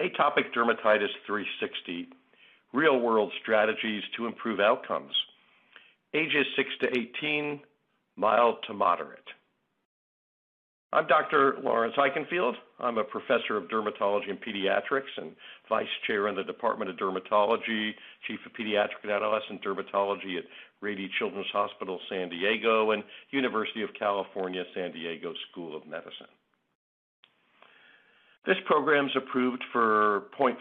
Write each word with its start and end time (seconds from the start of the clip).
Atopic 0.00 0.52
Dermatitis 0.54 1.10
360, 1.26 2.08
real-world 2.72 3.32
strategies 3.42 4.02
to 4.16 4.26
improve 4.26 4.60
outcomes. 4.60 5.12
Ages 6.14 6.46
6 6.56 6.68
to 6.82 6.98
18, 7.20 7.60
mild 8.16 8.56
to 8.68 8.74
moderate. 8.74 9.18
I'm 10.92 11.06
Dr. 11.08 11.56
Lawrence 11.62 11.96
Eichenfield. 11.98 12.54
I'm 12.78 12.96
a 12.96 13.04
professor 13.04 13.56
of 13.56 13.64
dermatology 13.64 14.30
and 14.30 14.40
pediatrics 14.40 15.12
and 15.16 15.32
vice 15.68 15.86
chair 16.06 16.28
in 16.28 16.36
the 16.36 16.44
Department 16.44 16.90
of 16.90 16.96
Dermatology, 16.96 17.90
chief 18.26 18.38
of 18.46 18.52
pediatric 18.52 19.02
and 19.02 19.12
adolescent 19.12 19.62
dermatology 19.64 20.38
at 20.38 20.44
Rady 20.80 21.10
Children's 21.18 21.50
Hospital, 21.52 21.98
San 22.08 22.28
Diego, 22.28 22.92
and 22.92 23.02
University 23.32 23.82
of 23.82 23.90
California, 23.98 24.62
San 24.74 24.92
Diego 24.92 25.34
School 25.50 25.76
of 25.76 25.86
Medicine. 25.86 26.28
This 28.48 28.56
program 28.64 29.04
is 29.04 29.12
approved 29.14 29.62
for 29.74 30.22
0.5 30.40 30.56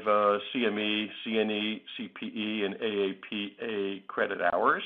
uh, 0.00 0.38
CME, 0.48 1.08
CNE, 1.26 1.80
CPE, 2.00 2.64
and 2.64 2.74
AAPA 2.76 4.06
credit 4.06 4.38
hours. 4.50 4.82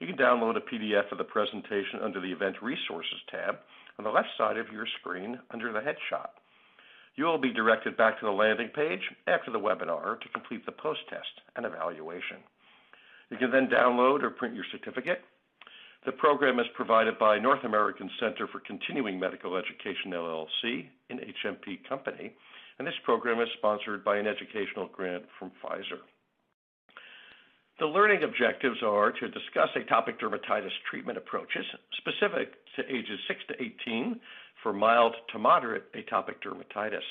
You 0.00 0.08
can 0.08 0.16
download 0.16 0.56
a 0.56 0.60
PDF 0.60 1.12
of 1.12 1.18
the 1.18 1.24
presentation 1.24 2.00
under 2.02 2.20
the 2.20 2.32
Event 2.32 2.56
Resources 2.60 3.20
tab 3.30 3.58
on 3.96 4.04
the 4.04 4.10
left 4.10 4.26
side 4.36 4.56
of 4.56 4.72
your 4.72 4.86
screen 4.98 5.38
under 5.50 5.72
the 5.72 5.78
headshot. 5.78 6.30
You 7.14 7.26
will 7.26 7.38
be 7.38 7.52
directed 7.52 7.96
back 7.96 8.18
to 8.18 8.26
the 8.26 8.32
landing 8.32 8.70
page 8.74 9.02
after 9.28 9.52
the 9.52 9.60
webinar 9.60 10.20
to 10.20 10.28
complete 10.30 10.66
the 10.66 10.72
post-test 10.72 11.46
and 11.54 11.64
evaluation. 11.64 12.38
You 13.30 13.36
can 13.36 13.52
then 13.52 13.68
download 13.68 14.24
or 14.24 14.30
print 14.30 14.56
your 14.56 14.64
certificate. 14.72 15.20
The 16.04 16.12
program 16.12 16.60
is 16.60 16.66
provided 16.74 17.18
by 17.18 17.38
North 17.38 17.64
American 17.64 18.10
Center 18.20 18.46
for 18.46 18.60
Continuing 18.60 19.18
Medical 19.18 19.56
Education, 19.56 20.12
LLC, 20.12 20.86
an 21.08 21.18
HMP 21.18 21.88
company, 21.88 22.30
and 22.78 22.86
this 22.86 22.94
program 23.04 23.40
is 23.40 23.48
sponsored 23.56 24.04
by 24.04 24.18
an 24.18 24.26
educational 24.26 24.88
grant 24.92 25.24
from 25.38 25.50
Pfizer. 25.62 26.04
The 27.80 27.86
learning 27.86 28.22
objectives 28.22 28.82
are 28.84 29.12
to 29.12 29.28
discuss 29.28 29.70
atopic 29.76 30.20
dermatitis 30.20 30.76
treatment 30.90 31.16
approaches 31.16 31.64
specific 31.96 32.52
to 32.76 32.82
ages 32.86 33.18
6 33.26 33.40
to 33.48 33.62
18 33.88 34.20
for 34.62 34.74
mild 34.74 35.14
to 35.32 35.38
moderate 35.38 35.90
atopic 35.94 36.36
dermatitis. 36.44 37.02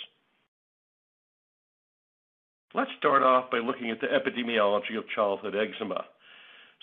Let's 2.76 2.92
start 3.00 3.24
off 3.24 3.50
by 3.50 3.58
looking 3.58 3.90
at 3.90 4.00
the 4.02 4.08
epidemiology 4.08 4.98
of 4.98 5.04
childhood 5.16 5.56
eczema. 5.56 6.06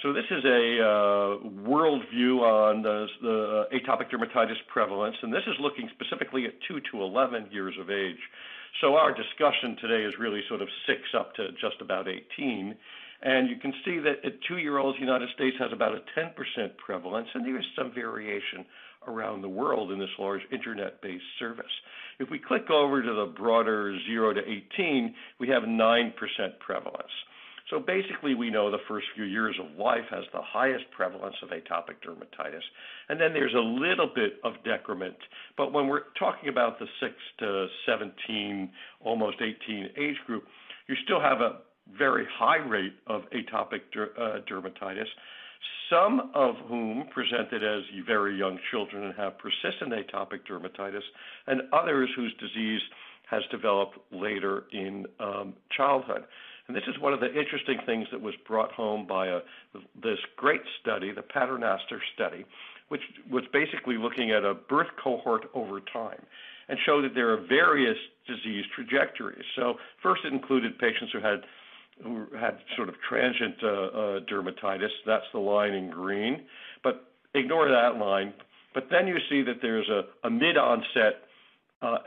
So 0.02 0.14
this 0.14 0.24
is 0.30 0.42
a 0.46 0.80
uh, 0.80 1.48
world 1.68 2.02
view 2.10 2.40
on 2.40 2.80
the, 2.80 3.06
the 3.20 3.64
atopic 3.74 4.08
dermatitis 4.10 4.56
prevalence, 4.72 5.16
and 5.22 5.30
this 5.30 5.42
is 5.46 5.54
looking 5.60 5.90
specifically 5.92 6.46
at 6.46 6.54
2 6.68 6.80
to 6.92 7.02
11 7.02 7.48
years 7.52 7.74
of 7.78 7.90
age. 7.90 8.20
So 8.80 8.94
our 8.94 9.12
discussion 9.12 9.76
today 9.78 10.02
is 10.06 10.14
really 10.18 10.40
sort 10.48 10.62
of 10.62 10.68
6 10.86 10.98
up 11.18 11.34
to 11.34 11.48
just 11.60 11.82
about 11.82 12.08
18, 12.08 12.74
and 13.22 13.50
you 13.50 13.56
can 13.56 13.74
see 13.84 13.98
that 13.98 14.24
at 14.24 14.40
two-year-olds, 14.48 14.96
the 14.96 15.04
United 15.04 15.28
States 15.34 15.56
has 15.58 15.70
about 15.70 15.92
a 15.92 16.00
10% 16.18 16.32
prevalence, 16.78 17.28
and 17.34 17.44
there 17.44 17.58
is 17.58 17.66
some 17.76 17.92
variation 17.92 18.64
around 19.06 19.42
the 19.42 19.48
world 19.48 19.92
in 19.92 19.98
this 19.98 20.08
large 20.18 20.40
internet-based 20.50 21.24
service. 21.38 21.72
If 22.18 22.30
we 22.30 22.38
click 22.38 22.70
over 22.70 23.02
to 23.02 23.12
the 23.12 23.32
broader 23.36 23.98
0 24.06 24.32
to 24.32 24.40
18, 24.40 25.14
we 25.38 25.48
have 25.48 25.64
9% 25.64 26.12
prevalence. 26.58 27.12
So 27.70 27.78
basically, 27.78 28.34
we 28.34 28.50
know 28.50 28.68
the 28.70 28.78
first 28.88 29.06
few 29.14 29.24
years 29.24 29.56
of 29.60 29.78
life 29.78 30.04
has 30.10 30.24
the 30.32 30.42
highest 30.42 30.84
prevalence 30.90 31.36
of 31.40 31.50
atopic 31.50 32.02
dermatitis, 32.04 32.62
and 33.08 33.20
then 33.20 33.32
there's 33.32 33.54
a 33.54 33.58
little 33.58 34.10
bit 34.12 34.34
of 34.42 34.54
decrement. 34.64 35.16
But 35.56 35.72
when 35.72 35.86
we're 35.86 36.10
talking 36.18 36.48
about 36.48 36.80
the 36.80 36.86
6 37.00 37.12
to 37.38 37.66
17, 37.86 38.70
almost 39.00 39.36
18 39.40 39.90
age 39.96 40.16
group, 40.26 40.44
you 40.88 40.96
still 41.04 41.20
have 41.20 41.40
a 41.40 41.58
very 41.96 42.26
high 42.38 42.58
rate 42.58 42.94
of 43.06 43.22
atopic 43.30 43.80
der, 43.92 44.10
uh, 44.18 44.40
dermatitis, 44.50 45.06
some 45.88 46.32
of 46.34 46.56
whom 46.68 47.04
presented 47.14 47.62
as 47.62 47.82
very 48.04 48.36
young 48.36 48.58
children 48.72 49.04
and 49.04 49.14
have 49.14 49.34
persistent 49.38 49.92
atopic 49.92 50.40
dermatitis, 50.50 51.02
and 51.46 51.62
others 51.72 52.08
whose 52.16 52.34
disease 52.40 52.80
has 53.30 53.42
developed 53.52 53.96
later 54.10 54.64
in 54.72 55.06
um, 55.20 55.54
childhood. 55.76 56.24
And 56.70 56.76
this 56.76 56.86
is 56.86 57.00
one 57.00 57.12
of 57.12 57.18
the 57.18 57.36
interesting 57.36 57.80
things 57.84 58.06
that 58.12 58.20
was 58.20 58.34
brought 58.46 58.70
home 58.70 59.04
by 59.04 59.26
a, 59.26 59.40
this 60.00 60.20
great 60.36 60.60
study, 60.80 61.10
the 61.10 61.20
Paternoster 61.20 62.00
study, 62.14 62.44
which 62.90 63.00
was 63.28 63.42
basically 63.52 63.98
looking 63.98 64.30
at 64.30 64.44
a 64.44 64.54
birth 64.54 64.86
cohort 65.02 65.50
over 65.52 65.80
time 65.80 66.22
and 66.68 66.78
showed 66.86 67.02
that 67.02 67.16
there 67.16 67.32
are 67.32 67.38
various 67.38 67.96
disease 68.24 68.64
trajectories. 68.72 69.42
So 69.56 69.78
first 70.00 70.22
it 70.24 70.32
included 70.32 70.78
patients 70.78 71.10
who 71.12 71.18
had 71.18 71.40
who 72.04 72.26
had 72.38 72.58
sort 72.76 72.88
of 72.88 72.94
transient 73.00 73.56
uh, 73.64 73.66
uh, 73.66 74.20
dermatitis. 74.30 74.94
That's 75.04 75.26
the 75.32 75.40
line 75.40 75.72
in 75.72 75.90
green. 75.90 76.42
But 76.84 77.12
ignore 77.34 77.68
that 77.68 77.98
line. 77.98 78.32
But 78.74 78.86
then 78.92 79.08
you 79.08 79.16
see 79.28 79.42
that 79.42 79.56
there's 79.60 79.88
a, 79.88 80.04
a 80.24 80.30
mid-onset 80.30 81.24
uh, 81.82 81.98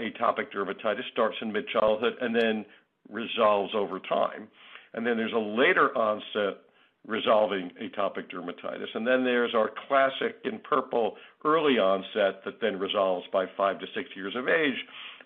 atopic 0.00 0.50
dermatitis, 0.50 1.02
starts 1.12 1.36
in 1.42 1.52
mid-childhood 1.52 2.14
and 2.22 2.34
then 2.34 2.64
resolves 3.10 3.72
over 3.74 3.98
time. 4.00 4.48
And 4.94 5.06
then 5.06 5.16
there's 5.16 5.32
a 5.32 5.38
later 5.38 5.96
onset 5.96 6.62
resolving 7.06 7.70
atopic 7.82 8.30
dermatitis. 8.30 8.94
And 8.94 9.06
then 9.06 9.24
there's 9.24 9.54
our 9.54 9.70
classic 9.88 10.36
in 10.44 10.58
purple 10.58 11.16
early 11.44 11.78
onset 11.78 12.44
that 12.44 12.60
then 12.60 12.78
resolves 12.78 13.26
by 13.32 13.46
five 13.56 13.78
to 13.80 13.86
six 13.94 14.10
years 14.14 14.34
of 14.36 14.48
age. 14.48 14.76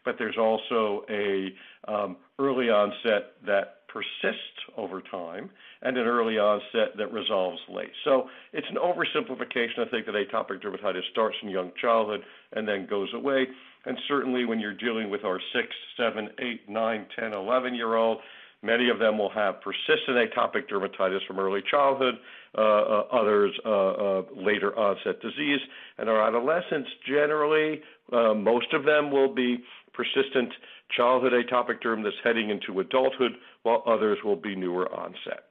But 0.05 0.17
there's 0.19 0.37
also 0.39 1.05
a 1.09 1.55
um, 1.87 2.17
early 2.39 2.71
onset 2.71 3.35
that 3.47 3.83
persists 3.93 4.59
over 4.77 5.01
time 5.01 5.51
and 5.83 5.97
an 5.97 6.07
early 6.07 6.39
onset 6.39 6.97
that 6.97 7.13
resolves 7.13 7.61
late. 7.69 7.93
So 8.05 8.29
it's 8.53 8.67
an 8.71 8.77
oversimplification, 8.77 9.87
I 9.87 9.91
think, 9.91 10.07
that 10.07 10.15
atopic 10.15 10.63
dermatitis 10.63 11.03
starts 11.11 11.37
in 11.43 11.51
young 11.51 11.73
childhood 11.81 12.23
and 12.53 12.67
then 12.67 12.87
goes 12.89 13.11
away. 13.15 13.47
And 13.85 13.99
certainly 14.09 14.45
when 14.45 14.61
you're 14.61 14.75
dealing 14.75 15.11
with 15.11 15.25
our 15.25 15.41
6, 15.53 15.67
7, 15.97 16.29
8, 16.39 16.69
9, 16.69 17.07
10, 17.19 17.33
11 17.33 17.75
year 17.75 17.97
old, 17.97 18.19
many 18.63 18.89
of 18.89 18.99
them 18.99 19.19
will 19.19 19.31
have 19.31 19.57
persistent 19.61 20.17
atopic 20.17 20.69
dermatitis 20.71 21.27
from 21.27 21.41
early 21.41 21.63
childhood, 21.69 22.15
uh, 22.57 22.61
uh, 22.61 23.05
others 23.13 23.53
uh, 23.65 23.71
uh 23.71 24.23
later 24.37 24.77
onset 24.79 25.21
disease. 25.21 25.61
And 25.99 26.09
our 26.09 26.27
adolescents 26.27 26.91
generally, 27.07 27.83
uh, 28.13 28.35
most 28.35 28.73
of 28.73 28.85
them 28.85 29.11
will 29.11 29.35
be 29.35 29.59
persistent 29.93 30.53
childhood 30.97 31.33
atopic 31.33 31.83
derm 31.83 32.03
that's 32.05 32.17
heading 32.23 32.51
into 32.51 32.81
adulthood, 32.81 33.33
while 33.63 33.83
others 33.87 34.19
will 34.25 34.37
be 34.37 34.55
newer 34.55 34.93
onset. 34.95 35.45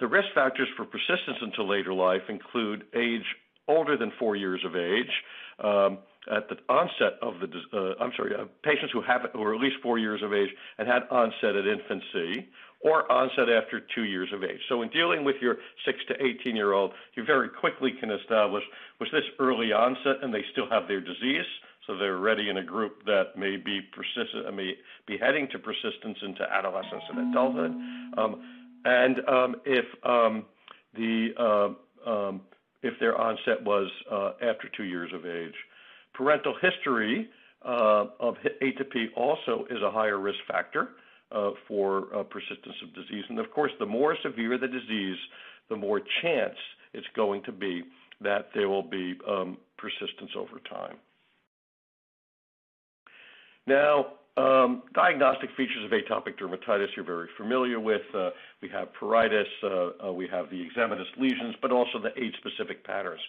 The 0.00 0.06
risk 0.06 0.28
factors 0.34 0.68
for 0.76 0.84
persistence 0.84 1.38
into 1.42 1.62
later 1.62 1.92
life 1.92 2.22
include 2.28 2.84
age 2.94 3.24
older 3.68 3.96
than 3.96 4.12
four 4.18 4.36
years 4.36 4.60
of 4.64 4.74
age, 4.74 5.10
um, 5.62 5.98
at 6.30 6.48
the 6.48 6.56
onset 6.68 7.18
of 7.20 7.34
the, 7.40 7.48
uh, 7.76 8.02
I'm 8.02 8.12
sorry, 8.16 8.34
uh, 8.34 8.44
patients 8.62 8.92
who 8.92 9.02
have 9.02 9.22
who 9.32 9.42
are 9.42 9.54
at 9.54 9.60
least 9.60 9.76
four 9.82 9.98
years 9.98 10.22
of 10.22 10.32
age 10.32 10.50
and 10.78 10.86
had 10.86 11.02
onset 11.10 11.56
at 11.56 11.66
infancy, 11.66 12.48
or 12.82 13.10
onset 13.10 13.48
after 13.48 13.80
two 13.94 14.04
years 14.04 14.28
of 14.32 14.42
age. 14.44 14.60
So 14.68 14.82
in 14.82 14.88
dealing 14.90 15.24
with 15.24 15.36
your 15.40 15.56
six 15.84 15.98
to 16.08 16.14
18 16.22 16.54
year 16.54 16.72
old, 16.72 16.92
you 17.14 17.24
very 17.24 17.48
quickly 17.48 17.92
can 17.98 18.10
establish 18.10 18.62
was 19.00 19.08
this 19.12 19.24
early 19.38 19.72
onset 19.72 20.22
and 20.22 20.32
they 20.32 20.44
still 20.52 20.68
have 20.70 20.88
their 20.88 21.00
disease, 21.00 21.46
so 21.86 21.96
they're 21.96 22.16
already 22.16 22.50
in 22.50 22.58
a 22.58 22.64
group 22.64 23.04
that 23.06 23.36
may 23.36 23.56
be 23.56 23.80
persistent, 23.80 24.52
may 24.54 24.74
be 25.06 25.16
heading 25.16 25.48
to 25.50 25.58
persistence 25.58 26.18
into 26.22 26.42
adolescence 26.42 27.02
and 27.10 27.30
adulthood. 27.30 27.72
Um, 28.16 28.42
and 28.84 29.28
um, 29.28 29.56
if 29.64 29.84
um, 30.04 30.44
the 30.94 31.28
uh, 31.38 32.10
um, 32.10 32.40
if 32.82 32.98
their 32.98 33.16
onset 33.16 33.62
was 33.62 33.88
uh, 34.10 34.32
after 34.42 34.68
two 34.76 34.84
years 34.84 35.12
of 35.14 35.24
age, 35.24 35.54
parental 36.14 36.54
history 36.60 37.28
uh, 37.64 38.06
of 38.20 38.36
atopy 38.60 39.06
also 39.16 39.66
is 39.70 39.78
a 39.82 39.90
higher 39.90 40.18
risk 40.18 40.38
factor 40.48 40.90
uh, 41.30 41.50
for 41.68 42.14
uh, 42.14 42.22
persistence 42.24 42.76
of 42.82 42.94
disease. 42.94 43.24
And 43.28 43.38
of 43.38 43.50
course, 43.50 43.72
the 43.78 43.86
more 43.86 44.16
severe 44.22 44.58
the 44.58 44.68
disease, 44.68 45.16
the 45.68 45.76
more 45.76 46.00
chance 46.22 46.56
it's 46.92 47.06
going 47.16 47.42
to 47.44 47.52
be 47.52 47.82
that 48.20 48.50
there 48.54 48.68
will 48.68 48.82
be 48.82 49.14
um, 49.28 49.56
persistence 49.78 50.30
over 50.36 50.60
time. 50.68 50.96
Now, 53.66 54.06
um, 54.36 54.82
diagnostic 54.94 55.50
features 55.56 55.84
of 55.84 55.90
atopic 55.90 56.38
dermatitis 56.38 56.88
you're 56.96 57.04
very 57.04 57.28
familiar 57.36 57.78
with. 57.78 58.02
Uh, 58.14 58.30
we 58.62 58.68
have 58.70 58.88
pruritus, 58.98 59.44
uh, 59.62 60.08
uh, 60.08 60.12
we 60.12 60.26
have 60.28 60.48
the 60.50 60.66
eczematous 60.66 61.06
lesions, 61.18 61.54
but 61.60 61.70
also 61.70 61.98
the 61.98 62.18
age-specific 62.20 62.84
patterns. 62.84 63.20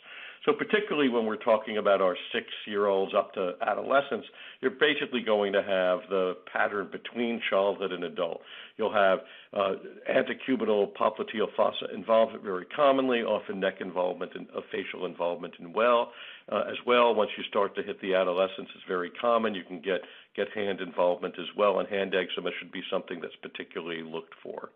So 0.46 0.52
particularly 0.52 1.08
when 1.08 1.26
we're 1.26 1.38
talking 1.38 1.78
about 1.78 2.02
our 2.02 2.18
six-year-olds 2.34 3.14
up 3.16 3.34
to 3.36 3.54
adolescence, 3.62 4.26
you're 4.60 4.72
basically 4.72 5.22
going 5.22 5.54
to 5.54 5.64
have 5.64 6.00
the 6.10 6.36
pattern 6.52 6.90
between 6.92 7.42
childhood 7.50 7.94
and 7.94 8.04
adult. 8.04 8.42
You'll 8.78 8.94
have 8.94 9.20
uh, 9.54 9.76
antecubital 10.12 10.92
popliteal 10.94 11.48
fossa 11.56 11.86
involvement 11.94 12.44
very 12.44 12.66
commonly, 12.66 13.20
often 13.20 13.62
neck 13.62 13.76
involvement 13.80 14.34
and 14.36 14.48
uh, 14.56 14.62
facial 14.70 15.06
involvement 15.06 15.54
in 15.60 15.72
well 15.72 16.12
uh, 16.52 16.64
as 16.70 16.78
well. 16.86 17.16
Once 17.16 17.32
you 17.38 17.44
start 17.46 17.74
to 17.76 17.84
hit 17.84 18.02
the 18.02 18.14
adolescence, 18.14 18.68
it's 18.76 18.84
very 18.86 19.12
common. 19.22 19.56
You 19.56 19.64
can 19.64 19.80
get 19.80 20.02
get 20.36 20.50
hand 20.54 20.82
involvement 20.82 21.36
as 21.40 21.48
well, 21.56 21.80
and 21.80 21.88
hand 21.88 22.14
eczema 22.16 22.50
should 22.60 22.72
be 22.72 22.82
something 22.92 23.22
that's 23.22 23.36
particularly 23.42 24.04
looked 24.04 24.34
for. 24.44 24.72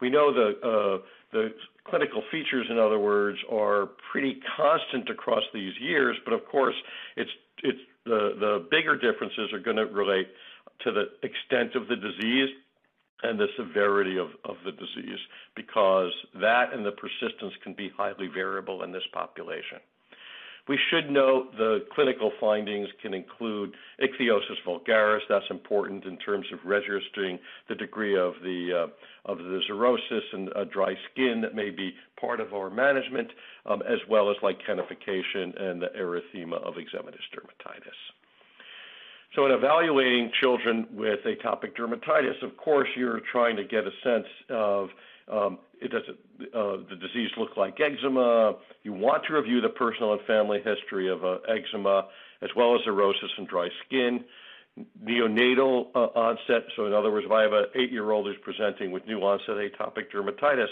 We 0.00 0.10
know 0.10 0.32
the 0.32 0.48
uh, 0.66 1.04
the 1.32 1.50
clinical 1.90 2.22
features, 2.30 2.66
in 2.70 2.78
other 2.78 2.98
words, 2.98 3.38
are 3.50 3.88
pretty 4.10 4.40
constant 4.56 5.08
across 5.10 5.42
these 5.52 5.72
years, 5.80 6.16
but 6.24 6.32
of 6.34 6.46
course, 6.46 6.74
it's 7.16 7.30
it's 7.62 7.78
the 8.04 8.36
the 8.38 8.66
bigger 8.70 8.96
differences 8.96 9.52
are 9.52 9.58
going 9.58 9.76
to 9.76 9.86
relate 9.86 10.28
to 10.84 10.92
the 10.92 11.06
extent 11.22 11.74
of 11.74 11.88
the 11.88 11.96
disease 11.96 12.50
and 13.22 13.38
the 13.38 13.48
severity 13.56 14.16
of, 14.16 14.28
of 14.44 14.56
the 14.64 14.70
disease 14.72 15.18
because 15.56 16.12
that 16.40 16.72
and 16.72 16.86
the 16.86 16.92
persistence 16.92 17.52
can 17.64 17.74
be 17.74 17.90
highly 17.96 18.28
variable 18.28 18.84
in 18.84 18.92
this 18.92 19.02
population. 19.12 19.78
We 20.68 20.78
should 20.90 21.10
note 21.10 21.52
the 21.56 21.86
clinical 21.94 22.30
findings 22.38 22.88
can 23.00 23.14
include 23.14 23.72
ichthyosis 24.02 24.60
vulgaris. 24.66 25.20
That's 25.28 25.46
important 25.50 26.04
in 26.04 26.18
terms 26.18 26.46
of 26.52 26.58
registering 26.64 27.38
the 27.68 27.74
degree 27.74 28.18
of 28.18 28.34
the 28.42 28.86
uh, 28.86 29.30
of 29.30 29.38
the 29.38 29.60
xerosis 29.70 30.20
and 30.32 30.50
uh, 30.54 30.64
dry 30.64 30.94
skin 31.10 31.40
that 31.40 31.54
may 31.54 31.70
be 31.70 31.94
part 32.20 32.40
of 32.40 32.52
our 32.52 32.68
management, 32.68 33.28
um, 33.66 33.82
as 33.82 33.98
well 34.10 34.30
as 34.30 34.36
lichenification 34.42 35.60
and 35.60 35.80
the 35.80 35.88
erythema 35.98 36.62
of 36.62 36.74
eczematous 36.74 37.26
dermatitis. 37.34 37.98
So 39.34 39.46
in 39.46 39.52
evaluating 39.52 40.30
children 40.40 40.86
with 40.92 41.20
atopic 41.24 41.76
dermatitis, 41.78 42.42
of 42.42 42.56
course, 42.56 42.88
you're 42.96 43.20
trying 43.30 43.56
to 43.56 43.64
get 43.64 43.84
a 43.84 43.90
sense 44.02 44.26
of 44.50 44.88
um, 45.30 45.58
it 45.80 45.90
does 45.90 46.02
uh, 46.08 46.76
the 46.88 46.96
disease 47.00 47.30
look 47.36 47.56
like 47.56 47.78
eczema? 47.80 48.54
You 48.82 48.92
want 48.92 49.24
to 49.26 49.34
review 49.34 49.60
the 49.60 49.68
personal 49.68 50.12
and 50.12 50.22
family 50.22 50.58
history 50.64 51.10
of 51.10 51.24
uh, 51.24 51.38
eczema, 51.48 52.08
as 52.42 52.50
well 52.56 52.74
as 52.74 52.80
xerosis 52.86 53.32
and 53.36 53.46
dry 53.48 53.68
skin. 53.86 54.24
Neonatal 55.04 55.86
uh, 55.94 55.98
onset, 55.98 56.62
so 56.76 56.86
in 56.86 56.92
other 56.92 57.10
words, 57.10 57.26
if 57.26 57.32
I 57.32 57.42
have 57.42 57.52
an 57.52 57.64
eight-year-old 57.74 58.26
who's 58.26 58.36
presenting 58.42 58.92
with 58.92 59.04
new 59.06 59.18
onset 59.20 59.56
atopic 59.56 60.12
dermatitis, 60.14 60.68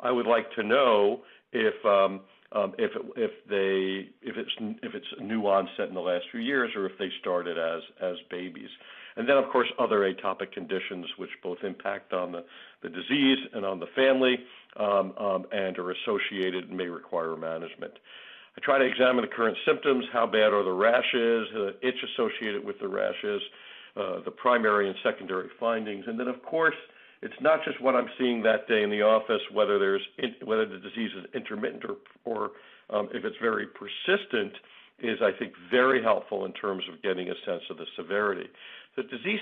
I 0.00 0.12
would 0.12 0.26
like 0.26 0.52
to 0.52 0.62
know 0.62 1.22
if 1.52 1.74
um, 1.84 2.20
um, 2.52 2.74
if 2.78 2.92
if 3.16 3.30
they 3.48 4.10
if 4.22 4.36
it's 4.36 4.50
if 4.82 4.94
it's 4.94 5.06
new 5.20 5.42
onset 5.42 5.88
in 5.88 5.94
the 5.94 6.00
last 6.00 6.24
few 6.30 6.40
years 6.40 6.70
or 6.76 6.86
if 6.86 6.92
they 6.98 7.08
started 7.20 7.58
as 7.58 7.82
as 8.00 8.16
babies. 8.30 8.70
And 9.18 9.28
then, 9.28 9.36
of 9.36 9.50
course, 9.50 9.66
other 9.80 10.10
atopic 10.10 10.52
conditions 10.52 11.04
which 11.18 11.30
both 11.42 11.58
impact 11.64 12.12
on 12.12 12.30
the, 12.30 12.44
the 12.82 12.88
disease 12.88 13.38
and 13.52 13.66
on 13.66 13.80
the 13.80 13.88
family 13.96 14.36
um, 14.78 15.12
um, 15.18 15.44
and 15.50 15.76
are 15.76 15.90
associated 15.90 16.68
and 16.68 16.76
may 16.76 16.86
require 16.86 17.36
management. 17.36 17.92
I 18.56 18.60
try 18.64 18.78
to 18.78 18.84
examine 18.84 19.22
the 19.22 19.34
current 19.34 19.56
symptoms, 19.66 20.04
how 20.12 20.26
bad 20.26 20.52
are 20.52 20.62
the 20.62 20.72
rashes, 20.72 21.48
the 21.52 21.74
itch 21.82 21.98
associated 22.14 22.64
with 22.64 22.78
the 22.80 22.86
rashes, 22.88 23.42
uh, 23.96 24.20
the 24.24 24.30
primary 24.30 24.88
and 24.88 24.96
secondary 25.02 25.48
findings, 25.58 26.04
and 26.06 26.18
then, 26.18 26.28
of 26.28 26.40
course, 26.44 26.76
it's 27.20 27.34
not 27.40 27.64
just 27.64 27.80
what 27.82 27.96
I'm 27.96 28.08
seeing 28.18 28.42
that 28.44 28.68
day 28.68 28.84
in 28.84 28.90
the 28.90 29.02
office, 29.02 29.42
whether 29.52 29.78
there's 29.78 30.02
in, 30.18 30.34
whether 30.46 30.66
the 30.66 30.78
disease 30.78 31.10
is 31.18 31.24
intermittent 31.34 31.84
or, 31.84 31.96
or 32.24 32.50
um, 32.90 33.08
if 33.12 33.24
it's 33.24 33.36
very 33.40 33.66
persistent, 33.66 34.52
is 35.00 35.18
I 35.22 35.30
think 35.38 35.52
very 35.70 36.02
helpful 36.02 36.44
in 36.44 36.52
terms 36.52 36.84
of 36.92 37.00
getting 37.02 37.28
a 37.28 37.34
sense 37.46 37.62
of 37.70 37.76
the 37.76 37.86
severity. 37.96 38.48
The 38.96 39.04
disease, 39.04 39.40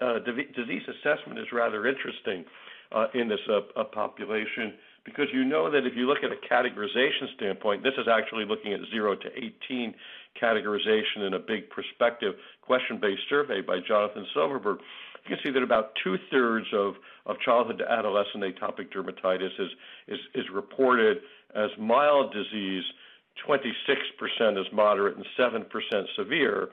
uh, 0.00 0.18
disease 0.24 0.82
assessment 0.88 1.38
is 1.38 1.46
rather 1.52 1.86
interesting 1.86 2.44
uh, 2.92 3.06
in 3.14 3.28
this 3.28 3.40
uh, 3.48 3.84
population 3.84 4.74
because 5.04 5.26
you 5.32 5.44
know 5.44 5.70
that 5.70 5.86
if 5.86 5.94
you 5.94 6.06
look 6.06 6.24
at 6.24 6.32
a 6.32 6.40
categorization 6.52 7.34
standpoint, 7.36 7.82
this 7.82 7.92
is 7.98 8.06
actually 8.10 8.46
looking 8.46 8.72
at 8.72 8.80
0 8.90 9.16
to 9.16 9.28
18 9.68 9.94
categorization 10.40 11.26
in 11.26 11.34
a 11.34 11.38
big 11.38 11.68
prospective 11.70 12.34
question-based 12.62 13.22
survey 13.28 13.60
by 13.60 13.78
Jonathan 13.86 14.26
Silverberg. 14.34 14.78
You 15.24 15.36
can 15.36 15.38
see 15.44 15.50
that 15.52 15.62
about 15.62 15.92
two-thirds 16.02 16.66
of, 16.72 16.94
of 17.26 17.36
childhood 17.40 17.78
to 17.78 17.90
adolescent 17.90 18.42
atopic 18.42 18.92
dermatitis 18.92 19.52
is, 19.58 19.70
is, 20.08 20.18
is 20.34 20.44
reported 20.52 21.18
as 21.54 21.70
mild 21.78 22.32
disease, 22.32 22.84
26% 23.46 24.60
as 24.60 24.72
moderate, 24.72 25.16
and 25.16 25.26
7% 25.38 25.66
severe. 26.16 26.68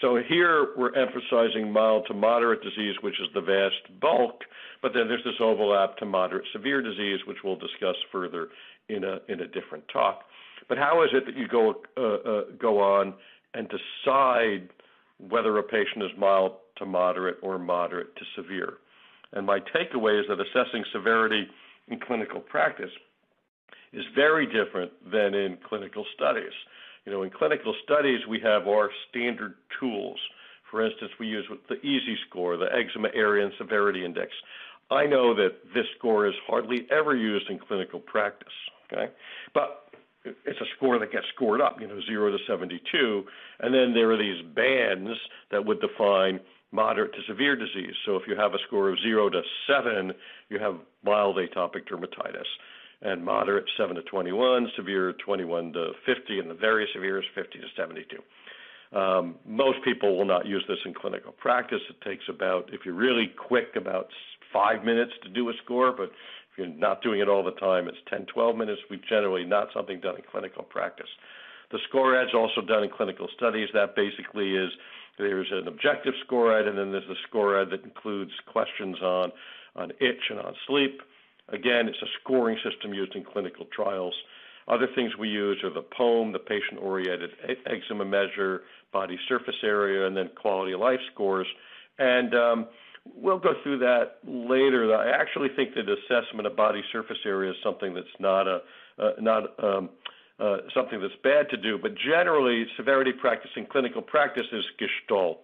So 0.00 0.16
here 0.16 0.68
we're 0.76 0.94
emphasizing 0.94 1.72
mild 1.72 2.06
to 2.06 2.14
moderate 2.14 2.62
disease, 2.62 2.96
which 3.00 3.20
is 3.20 3.28
the 3.34 3.40
vast 3.40 4.00
bulk, 4.00 4.42
but 4.82 4.92
then 4.94 5.08
there's 5.08 5.24
this 5.24 5.40
overlap 5.40 5.96
to 5.98 6.06
moderate 6.06 6.46
severe 6.52 6.80
disease, 6.80 7.20
which 7.26 7.38
we'll 7.44 7.56
discuss 7.56 7.96
further 8.10 8.48
in 8.88 9.04
a 9.04 9.18
in 9.28 9.40
a 9.40 9.46
different 9.46 9.84
talk. 9.92 10.22
But 10.68 10.78
how 10.78 11.02
is 11.02 11.10
it 11.12 11.26
that 11.26 11.36
you 11.36 11.48
go 11.48 11.82
uh, 11.96 12.00
uh, 12.00 12.42
go 12.58 12.80
on 12.80 13.14
and 13.54 13.68
decide 13.68 14.70
whether 15.18 15.58
a 15.58 15.62
patient 15.62 16.04
is 16.04 16.10
mild 16.16 16.52
to 16.76 16.86
moderate 16.86 17.36
or 17.42 17.58
moderate 17.58 18.14
to 18.16 18.24
severe? 18.36 18.74
And 19.32 19.44
my 19.44 19.58
takeaway 19.60 20.20
is 20.20 20.26
that 20.28 20.40
assessing 20.40 20.84
severity 20.92 21.46
in 21.88 22.00
clinical 22.00 22.40
practice 22.40 22.90
is 23.92 24.04
very 24.14 24.46
different 24.46 24.92
than 25.10 25.34
in 25.34 25.58
clinical 25.68 26.04
studies. 26.14 26.52
You 27.04 27.12
know, 27.12 27.22
in 27.22 27.30
clinical 27.30 27.74
studies, 27.84 28.20
we 28.28 28.40
have 28.40 28.68
our 28.68 28.90
standard 29.08 29.54
tools. 29.78 30.18
For 30.70 30.84
instance, 30.84 31.10
we 31.18 31.26
use 31.26 31.44
the 31.68 31.76
EASI 31.76 32.14
score, 32.28 32.56
the 32.56 32.66
Eczema 32.72 33.08
Area 33.14 33.44
and 33.44 33.52
Severity 33.58 34.04
Index. 34.04 34.30
I 34.90 35.06
know 35.06 35.34
that 35.34 35.54
this 35.74 35.86
score 35.98 36.26
is 36.26 36.34
hardly 36.46 36.86
ever 36.90 37.16
used 37.16 37.48
in 37.48 37.58
clinical 37.58 38.00
practice, 38.00 38.52
okay? 38.92 39.12
But 39.54 39.90
it's 40.24 40.60
a 40.60 40.64
score 40.76 40.98
that 40.98 41.12
gets 41.12 41.26
scored 41.34 41.60
up, 41.60 41.80
you 41.80 41.86
know, 41.86 42.00
0 42.06 42.30
to 42.30 42.38
72. 42.46 43.24
And 43.60 43.74
then 43.74 43.94
there 43.94 44.10
are 44.12 44.18
these 44.18 44.42
bands 44.54 45.10
that 45.50 45.64
would 45.64 45.80
define 45.80 46.40
moderate 46.72 47.12
to 47.14 47.20
severe 47.26 47.56
disease. 47.56 47.94
So 48.04 48.16
if 48.16 48.22
you 48.28 48.36
have 48.36 48.54
a 48.54 48.58
score 48.66 48.90
of 48.90 48.98
0 49.02 49.30
to 49.30 49.42
7, 49.66 50.12
you 50.50 50.58
have 50.58 50.76
mild 51.04 51.36
atopic 51.36 51.88
dermatitis 51.88 52.46
and 53.02 53.24
moderate 53.24 53.64
7 53.76 53.96
to 53.96 54.02
21, 54.02 54.68
severe 54.76 55.12
21 55.24 55.72
to 55.72 55.92
50, 56.04 56.38
and 56.38 56.50
the 56.50 56.54
very 56.54 56.86
severe 56.94 57.18
is 57.18 57.24
50 57.34 57.58
to 57.58 57.66
72. 57.76 58.18
Um, 58.96 59.36
most 59.46 59.78
people 59.84 60.18
will 60.18 60.24
not 60.24 60.46
use 60.46 60.64
this 60.68 60.78
in 60.84 60.92
clinical 60.94 61.32
practice. 61.32 61.80
It 61.88 62.00
takes 62.06 62.24
about, 62.28 62.70
if 62.72 62.80
you're 62.84 62.94
really 62.94 63.32
quick, 63.36 63.76
about 63.76 64.08
five 64.52 64.84
minutes 64.84 65.12
to 65.22 65.28
do 65.28 65.48
a 65.48 65.52
score, 65.64 65.92
but 65.92 66.10
if 66.10 66.58
you're 66.58 66.66
not 66.66 67.02
doing 67.02 67.20
it 67.20 67.28
all 67.28 67.44
the 67.44 67.52
time, 67.52 67.88
it's 67.88 67.98
10, 68.08 68.26
12 68.26 68.56
minutes. 68.56 68.80
We 68.90 69.00
generally 69.08 69.44
not 69.44 69.68
something 69.72 70.00
done 70.00 70.16
in 70.16 70.22
clinical 70.30 70.64
practice. 70.64 71.08
The 71.70 71.78
SCORAD's 71.88 72.34
also 72.34 72.60
done 72.62 72.82
in 72.82 72.90
clinical 72.90 73.28
studies. 73.36 73.68
That 73.72 73.94
basically 73.94 74.56
is 74.56 74.70
there's 75.18 75.46
an 75.52 75.68
objective 75.68 76.14
score 76.26 76.50
SCORAD, 76.50 76.66
and 76.66 76.76
then 76.76 76.90
there's 76.90 77.04
a 77.04 77.14
score 77.28 77.52
SCORAD 77.52 77.70
that 77.70 77.84
includes 77.84 78.32
questions 78.46 79.00
on 79.00 79.30
on 79.76 79.92
itch 80.00 80.30
and 80.30 80.40
on 80.40 80.52
sleep. 80.66 81.00
Again, 81.52 81.88
it's 81.88 82.00
a 82.02 82.10
scoring 82.22 82.58
system 82.64 82.94
used 82.94 83.14
in 83.14 83.24
clinical 83.24 83.66
trials. 83.74 84.14
Other 84.68 84.86
things 84.94 85.16
we 85.18 85.28
use 85.28 85.58
are 85.64 85.72
the 85.72 85.82
POEM, 85.82 86.32
the 86.32 86.38
patient-oriented 86.38 87.30
eczema 87.66 88.04
measure, 88.04 88.62
body 88.92 89.18
surface 89.28 89.56
area, 89.64 90.06
and 90.06 90.16
then 90.16 90.30
quality 90.40 90.72
of 90.72 90.80
life 90.80 91.00
scores. 91.12 91.46
And 91.98 92.34
um, 92.34 92.68
we'll 93.14 93.38
go 93.38 93.54
through 93.62 93.78
that 93.78 94.18
later. 94.26 94.94
I 94.94 95.10
actually 95.10 95.48
think 95.56 95.74
that 95.74 95.88
assessment 95.88 96.46
of 96.46 96.56
body 96.56 96.82
surface 96.92 97.18
area 97.24 97.50
is 97.50 97.56
something 97.64 97.94
that's 97.94 98.06
not 98.18 98.46
a 98.46 98.60
uh, 98.98 99.12
not 99.18 99.64
um, 99.64 99.88
uh, 100.38 100.58
something 100.74 101.00
that's 101.00 101.14
bad 101.22 101.48
to 101.50 101.56
do, 101.56 101.78
but 101.78 101.92
generally, 101.96 102.66
severity 102.76 103.12
practice 103.12 103.50
in 103.56 103.66
clinical 103.66 104.02
practice 104.02 104.46
is 104.52 104.64
gestalt 104.78 105.42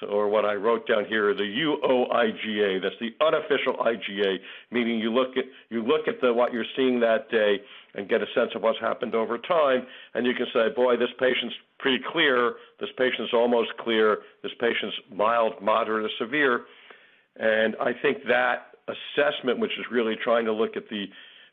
so, 0.00 0.06
or 0.06 0.28
what 0.28 0.44
I 0.44 0.54
wrote 0.54 0.86
down 0.88 1.04
here, 1.04 1.34
the 1.34 1.42
UOIGA. 1.42 2.82
That's 2.82 2.94
the 3.00 3.14
unofficial 3.24 3.74
IGA, 3.74 4.38
meaning 4.70 4.98
you 4.98 5.12
look 5.12 5.36
at 5.36 5.44
you 5.70 5.82
look 5.82 6.08
at 6.08 6.20
the 6.20 6.32
what 6.32 6.52
you're 6.52 6.64
seeing 6.76 7.00
that 7.00 7.30
day 7.30 7.60
and 7.94 8.08
get 8.08 8.22
a 8.22 8.26
sense 8.34 8.50
of 8.54 8.62
what's 8.62 8.80
happened 8.80 9.14
over 9.14 9.38
time, 9.38 9.86
and 10.14 10.26
you 10.26 10.34
can 10.34 10.46
say, 10.52 10.68
boy, 10.74 10.96
this 10.96 11.10
patient's 11.18 11.54
pretty 11.78 12.02
clear. 12.12 12.54
This 12.80 12.90
patient's 12.98 13.32
almost 13.32 13.70
clear. 13.78 14.18
This 14.42 14.52
patient's 14.60 14.96
mild, 15.14 15.54
moderate, 15.62 16.06
or 16.06 16.10
severe. 16.18 16.62
And 17.36 17.76
I 17.80 17.92
think 17.92 18.18
that 18.28 18.74
assessment, 18.88 19.58
which 19.60 19.72
is 19.78 19.86
really 19.90 20.16
trying 20.22 20.44
to 20.46 20.52
look 20.52 20.76
at 20.76 20.88
the 20.88 21.06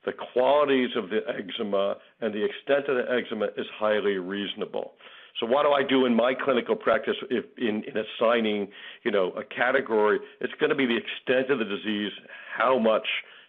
the 0.03 0.13
qualities 0.33 0.89
of 0.95 1.09
the 1.09 1.19
eczema 1.29 1.95
and 2.21 2.33
the 2.33 2.43
extent 2.43 2.87
of 2.89 2.97
the 2.97 3.05
eczema, 3.11 3.45
is 3.55 3.67
highly 3.77 4.17
reasonable. 4.17 4.93
So 5.39 5.45
what 5.45 5.63
do 5.63 5.71
I 5.71 5.83
do 5.87 6.05
in 6.05 6.15
my 6.15 6.33
clinical 6.33 6.75
practice 6.75 7.15
if 7.29 7.45
in, 7.57 7.83
in 7.83 7.95
assigning, 7.97 8.67
you 9.03 9.11
know, 9.11 9.31
a 9.31 9.43
category? 9.43 10.19
It's 10.39 10.53
going 10.59 10.69
to 10.69 10.75
be 10.75 10.85
the 10.85 10.97
extent 10.97 11.51
of 11.51 11.59
the 11.59 11.65
disease, 11.65 12.11
how 12.55 12.77
much 12.77 13.07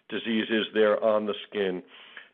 disease 0.09 0.47
is 0.49 0.65
there 0.73 1.03
on 1.03 1.25
the 1.25 1.33
skin. 1.49 1.83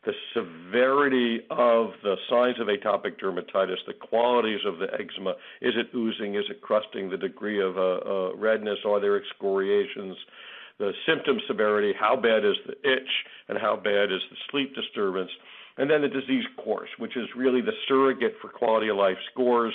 the 0.04 0.12
severity 0.32 1.40
of 1.50 1.90
the 2.02 2.16
signs 2.30 2.58
of 2.58 2.68
atopic 2.68 3.20
dermatitis, 3.20 3.76
the 3.86 3.92
qualities 3.92 4.60
of 4.66 4.78
the 4.78 4.86
eczema. 4.94 5.32
Is 5.60 5.74
it 5.76 5.94
oozing? 5.94 6.36
Is 6.36 6.44
it 6.48 6.62
crusting? 6.62 7.10
The 7.10 7.18
degree 7.18 7.60
of 7.60 7.76
uh, 7.76 7.80
uh, 7.80 8.36
redness? 8.36 8.78
Are 8.86 9.00
there 9.00 9.20
excoriations? 9.20 10.16
The 10.78 10.92
symptom 11.06 11.38
severity, 11.46 11.92
how 11.98 12.16
bad 12.16 12.46
is 12.46 12.56
the 12.66 12.72
itch, 12.90 13.10
and 13.48 13.58
how 13.58 13.76
bad 13.76 14.10
is 14.10 14.22
the 14.30 14.36
sleep 14.50 14.74
disturbance? 14.74 15.30
And 15.80 15.90
then 15.90 16.02
the 16.02 16.08
disease 16.08 16.44
course, 16.62 16.90
which 16.98 17.16
is 17.16 17.26
really 17.34 17.62
the 17.62 17.72
surrogate 17.88 18.34
for 18.42 18.50
quality 18.50 18.90
of 18.90 18.98
life 18.98 19.16
scores. 19.32 19.72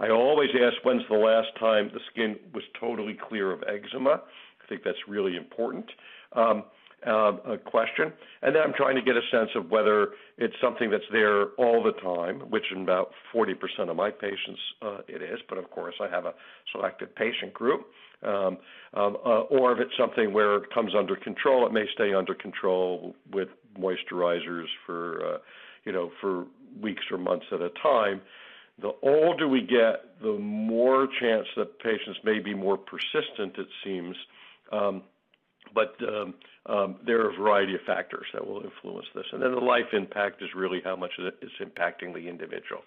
I 0.00 0.10
always 0.10 0.50
ask 0.50 0.84
when's 0.84 1.04
the 1.08 1.14
last 1.14 1.46
time 1.60 1.92
the 1.94 2.00
skin 2.10 2.36
was 2.52 2.64
totally 2.80 3.16
clear 3.28 3.52
of 3.52 3.62
eczema. 3.62 4.20
I 4.64 4.68
think 4.68 4.82
that's 4.84 4.98
really 5.06 5.36
important. 5.36 5.84
Um, 6.32 6.64
uh, 7.06 7.32
a 7.52 7.58
question, 7.58 8.12
and 8.42 8.54
then 8.54 8.62
I'm 8.62 8.72
trying 8.74 8.96
to 8.96 9.02
get 9.02 9.16
a 9.16 9.22
sense 9.30 9.50
of 9.54 9.70
whether 9.70 10.08
it's 10.38 10.54
something 10.60 10.90
that's 10.90 11.04
there 11.12 11.48
all 11.58 11.82
the 11.82 11.92
time, 12.00 12.40
which 12.50 12.64
in 12.74 12.82
about 12.82 13.10
40% 13.34 13.54
of 13.90 13.96
my 13.96 14.10
patients 14.10 14.60
uh, 14.82 14.98
it 15.08 15.22
is, 15.22 15.38
but 15.48 15.58
of 15.58 15.70
course 15.70 15.94
I 16.00 16.08
have 16.08 16.24
a 16.24 16.34
selected 16.72 17.14
patient 17.14 17.52
group, 17.52 17.86
um, 18.22 18.58
um, 18.94 19.16
uh, 19.24 19.40
or 19.50 19.72
if 19.72 19.80
it's 19.80 19.96
something 19.98 20.32
where 20.32 20.56
it 20.56 20.72
comes 20.72 20.92
under 20.96 21.16
control, 21.16 21.66
it 21.66 21.72
may 21.72 21.84
stay 21.94 22.14
under 22.14 22.34
control 22.34 23.14
with 23.32 23.48
moisturizers 23.78 24.66
for, 24.86 25.34
uh, 25.34 25.38
you 25.84 25.92
know, 25.92 26.10
for 26.20 26.46
weeks 26.80 27.02
or 27.10 27.18
months 27.18 27.46
at 27.52 27.60
a 27.60 27.70
time. 27.82 28.20
The 28.80 28.92
older 29.02 29.46
we 29.46 29.60
get, 29.60 30.20
the 30.20 30.36
more 30.38 31.06
chance 31.20 31.46
that 31.56 31.78
patients 31.78 32.18
may 32.24 32.40
be 32.40 32.54
more 32.54 32.76
persistent, 32.76 33.56
it 33.58 33.68
seems. 33.84 34.16
Um, 34.72 35.02
but 35.74 35.96
um, 36.06 36.34
um, 36.66 36.96
there 37.04 37.20
are 37.20 37.30
a 37.30 37.36
variety 37.36 37.74
of 37.74 37.80
factors 37.86 38.26
that 38.32 38.46
will 38.46 38.62
influence 38.62 39.06
this. 39.14 39.24
And 39.32 39.42
then 39.42 39.52
the 39.52 39.60
life 39.60 39.92
impact 39.92 40.42
is 40.42 40.48
really 40.54 40.80
how 40.84 40.96
much 40.96 41.10
it 41.18 41.34
is 41.42 41.50
impacting 41.60 42.14
the 42.14 42.28
individual. 42.28 42.82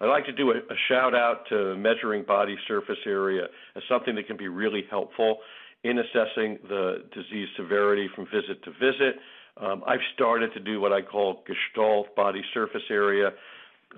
I'd 0.00 0.08
like 0.08 0.26
to 0.26 0.32
do 0.32 0.50
a, 0.50 0.56
a 0.56 0.76
shout 0.88 1.14
out 1.14 1.48
to 1.50 1.76
measuring 1.76 2.24
body 2.24 2.56
surface 2.66 2.98
area 3.06 3.44
as 3.76 3.82
something 3.88 4.14
that 4.16 4.26
can 4.26 4.36
be 4.36 4.48
really 4.48 4.84
helpful 4.90 5.38
in 5.84 5.98
assessing 5.98 6.58
the 6.68 7.04
disease 7.14 7.48
severity 7.56 8.08
from 8.14 8.24
visit 8.26 8.62
to 8.64 8.70
visit. 8.72 9.16
Um, 9.60 9.84
I've 9.86 10.00
started 10.14 10.52
to 10.54 10.60
do 10.60 10.80
what 10.80 10.92
I 10.92 11.02
call 11.02 11.44
gestalt 11.46 12.16
body 12.16 12.42
surface 12.52 12.82
area. 12.90 13.30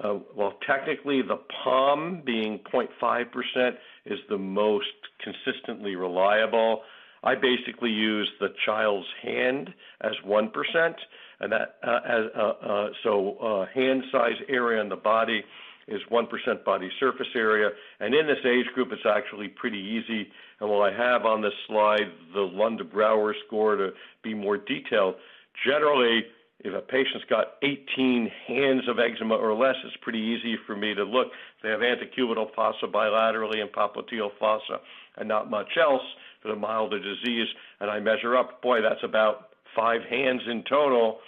Uh, 0.02 0.18
well, 0.34 0.54
technically, 0.66 1.22
the 1.22 1.38
palm 1.64 2.22
being 2.26 2.60
0.5% 2.70 3.70
is 4.04 4.18
the 4.28 4.36
most 4.36 4.86
consistently 5.22 5.96
reliable. 5.96 6.82
I 7.22 7.34
basically 7.34 7.90
use 7.90 8.30
the 8.40 8.48
child's 8.64 9.06
hand 9.22 9.72
as 10.00 10.12
1%, 10.26 10.94
and 11.40 11.52
that 11.52 11.76
uh, 11.82 11.98
as, 12.06 12.24
uh, 12.36 12.40
uh, 12.40 12.88
so 13.02 13.36
uh, 13.38 13.66
hand 13.74 14.04
size 14.12 14.40
area 14.48 14.80
on 14.80 14.88
the 14.88 14.96
body 14.96 15.42
is 15.88 16.00
1% 16.10 16.64
body 16.64 16.90
surface 16.98 17.28
area. 17.34 17.70
And 18.00 18.14
in 18.14 18.26
this 18.26 18.44
age 18.44 18.66
group, 18.74 18.88
it's 18.90 19.06
actually 19.06 19.48
pretty 19.48 19.78
easy. 19.78 20.28
And 20.60 20.68
while 20.68 20.82
I 20.82 20.92
have 20.92 21.24
on 21.24 21.42
this 21.42 21.52
slide 21.66 22.10
the 22.34 22.40
Lund-Browder 22.40 23.32
score 23.46 23.76
to 23.76 23.90
be 24.22 24.34
more 24.34 24.56
detailed, 24.56 25.14
generally, 25.64 26.24
if 26.60 26.74
a 26.74 26.80
patient's 26.80 27.26
got 27.28 27.54
18 27.62 28.30
hands 28.46 28.88
of 28.88 28.98
eczema 28.98 29.34
or 29.36 29.54
less, 29.54 29.76
it's 29.84 29.96
pretty 30.00 30.18
easy 30.18 30.56
for 30.66 30.74
me 30.74 30.94
to 30.94 31.04
look. 31.04 31.28
They 31.62 31.68
have 31.68 31.80
antecubital 31.80 32.54
fossa 32.54 32.86
bilaterally 32.86 33.60
and 33.60 33.70
popliteal 33.70 34.30
fossa 34.38 34.80
and 35.16 35.28
not 35.28 35.50
much 35.50 35.76
else, 35.80 36.02
for 36.42 36.48
the 36.48 36.56
milder 36.56 36.98
disease, 36.98 37.48
and 37.80 37.90
I 37.90 38.00
measure 38.00 38.36
up, 38.36 38.62
boy, 38.62 38.80
that's 38.82 39.02
about 39.02 39.48
five 39.74 40.02
hands 40.08 40.42
in 40.48 40.62
total. 40.68 41.18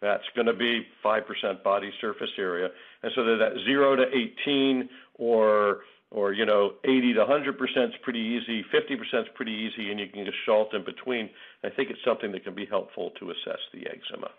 That's 0.00 0.24
going 0.34 0.46
to 0.46 0.54
be 0.54 0.86
5% 1.04 1.62
body 1.62 1.90
surface 2.00 2.30
area. 2.38 2.68
And 3.02 3.12
so 3.14 3.24
that 3.24 3.52
0 3.64 3.96
to 3.96 4.04
18 4.44 4.88
or 5.14 5.80
or 6.10 6.32
you 6.32 6.46
know 6.46 6.72
80 6.84 7.14
to 7.14 7.18
100 7.20 7.58
percent 7.58 7.92
is 7.92 8.00
pretty 8.02 8.20
easy 8.20 8.64
50 8.72 8.96
percent 8.96 9.26
is 9.26 9.32
pretty 9.34 9.52
easy 9.52 9.90
and 9.90 10.00
you 10.00 10.06
can 10.06 10.24
just 10.24 10.38
gestalt 10.38 10.72
in 10.72 10.82
between 10.82 11.28
i 11.64 11.68
think 11.68 11.90
it's 11.90 12.02
something 12.02 12.32
that 12.32 12.44
can 12.44 12.54
be 12.54 12.64
helpful 12.64 13.12
to 13.20 13.30
assess 13.30 13.60
the 13.74 13.80
eczema 13.80 14.30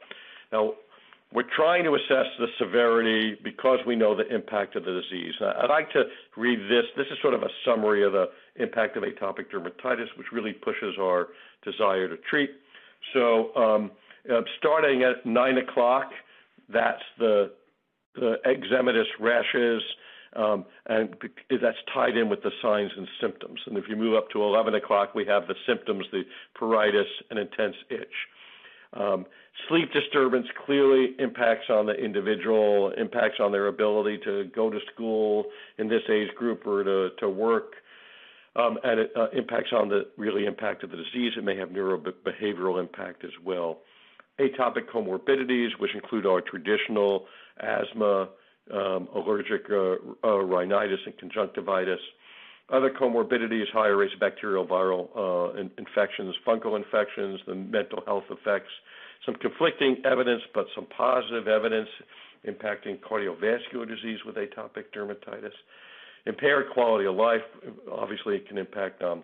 now 0.51 0.73
we're 1.31 1.43
trying 1.55 1.83
to 1.83 1.93
assess 1.93 2.25
the 2.39 2.47
severity 2.57 3.37
because 3.43 3.79
we 3.85 3.95
know 3.95 4.15
the 4.15 4.27
impact 4.33 4.75
of 4.75 4.83
the 4.83 5.01
disease. 5.01 5.33
I'd 5.41 5.69
like 5.69 5.91
to 5.91 6.05
read 6.35 6.59
this. 6.61 6.85
This 6.97 7.05
is 7.11 7.19
sort 7.21 7.35
of 7.35 7.43
a 7.43 7.49
summary 7.63 8.03
of 8.03 8.13
the 8.13 8.29
impact 8.55 8.97
of 8.97 9.03
atopic 9.03 9.51
dermatitis, 9.53 10.07
which 10.17 10.27
really 10.31 10.53
pushes 10.53 10.95
our 10.99 11.27
desire 11.63 12.07
to 12.07 12.17
treat. 12.29 12.49
So, 13.13 13.55
um, 13.55 13.91
uh, 14.29 14.41
starting 14.57 15.03
at 15.03 15.25
9 15.25 15.57
o'clock, 15.59 16.11
that's 16.67 17.01
the, 17.19 17.51
the 18.15 18.37
eczematous 18.45 19.05
rashes, 19.19 19.81
um, 20.35 20.65
and 20.87 21.15
that's 21.61 21.77
tied 21.93 22.17
in 22.17 22.27
with 22.27 22.41
the 22.41 22.51
signs 22.61 22.91
and 22.97 23.07
symptoms. 23.21 23.59
And 23.67 23.77
if 23.77 23.85
you 23.87 23.95
move 23.95 24.15
up 24.15 24.29
to 24.31 24.41
11 24.41 24.73
o'clock, 24.75 25.13
we 25.13 25.25
have 25.25 25.47
the 25.47 25.55
symptoms, 25.67 26.05
the 26.11 26.23
pruritus 26.59 27.07
and 27.29 27.37
intense 27.37 27.75
itch. 27.89 28.07
Um, 28.93 29.25
sleep 29.67 29.91
disturbance 29.93 30.47
clearly 30.65 31.15
impacts 31.19 31.69
on 31.69 31.85
the 31.85 31.93
individual, 31.93 32.91
impacts 32.97 33.39
on 33.39 33.51
their 33.51 33.67
ability 33.67 34.19
to 34.25 34.45
go 34.55 34.69
to 34.69 34.79
school 34.93 35.45
in 35.77 35.87
this 35.87 36.01
age 36.09 36.33
group 36.35 36.65
or 36.65 36.83
to, 36.83 37.09
to 37.19 37.29
work. 37.29 37.73
Um, 38.55 38.79
and 38.83 38.99
it 38.99 39.11
uh, 39.15 39.29
impacts 39.31 39.71
on 39.73 39.89
the 39.89 40.07
really 40.17 40.45
impact 40.45 40.83
of 40.83 40.89
the 40.89 40.97
disease. 40.97 41.33
It 41.37 41.43
may 41.43 41.55
have 41.57 41.69
neurobehavioral 41.69 42.79
impact 42.79 43.23
as 43.23 43.31
well. 43.43 43.79
Atopic 44.39 44.89
comorbidities, 44.93 45.69
which 45.79 45.93
include 45.93 46.25
our 46.25 46.41
traditional 46.41 47.25
asthma, 47.59 48.29
um, 48.73 49.07
allergic 49.13 49.65
uh, 49.69 49.95
uh, 50.23 50.39
rhinitis, 50.39 50.99
and 51.05 51.17
conjunctivitis. 51.17 51.99
Other 52.71 52.91
comorbidities, 52.91 53.65
higher 53.73 53.97
rates 53.97 54.13
of 54.13 54.19
bacterial 54.19 54.65
viral 54.65 55.09
uh, 55.15 55.59
in- 55.59 55.71
infections, 55.77 56.35
fungal 56.45 56.75
infections, 56.77 57.39
the 57.47 57.55
mental 57.55 58.03
health 58.05 58.25
effects, 58.29 58.69
some 59.25 59.35
conflicting 59.35 59.97
evidence, 60.05 60.41
but 60.53 60.65
some 60.75 60.85
positive 60.95 61.47
evidence 61.47 61.89
impacting 62.47 62.99
cardiovascular 62.99 63.87
disease 63.87 64.19
with 64.25 64.35
atopic 64.35 64.85
dermatitis. 64.95 65.51
Impaired 66.25 66.67
quality 66.73 67.05
of 67.05 67.15
life, 67.15 67.41
obviously, 67.91 68.35
it 68.35 68.47
can 68.47 68.57
impact 68.57 69.01
um, 69.01 69.23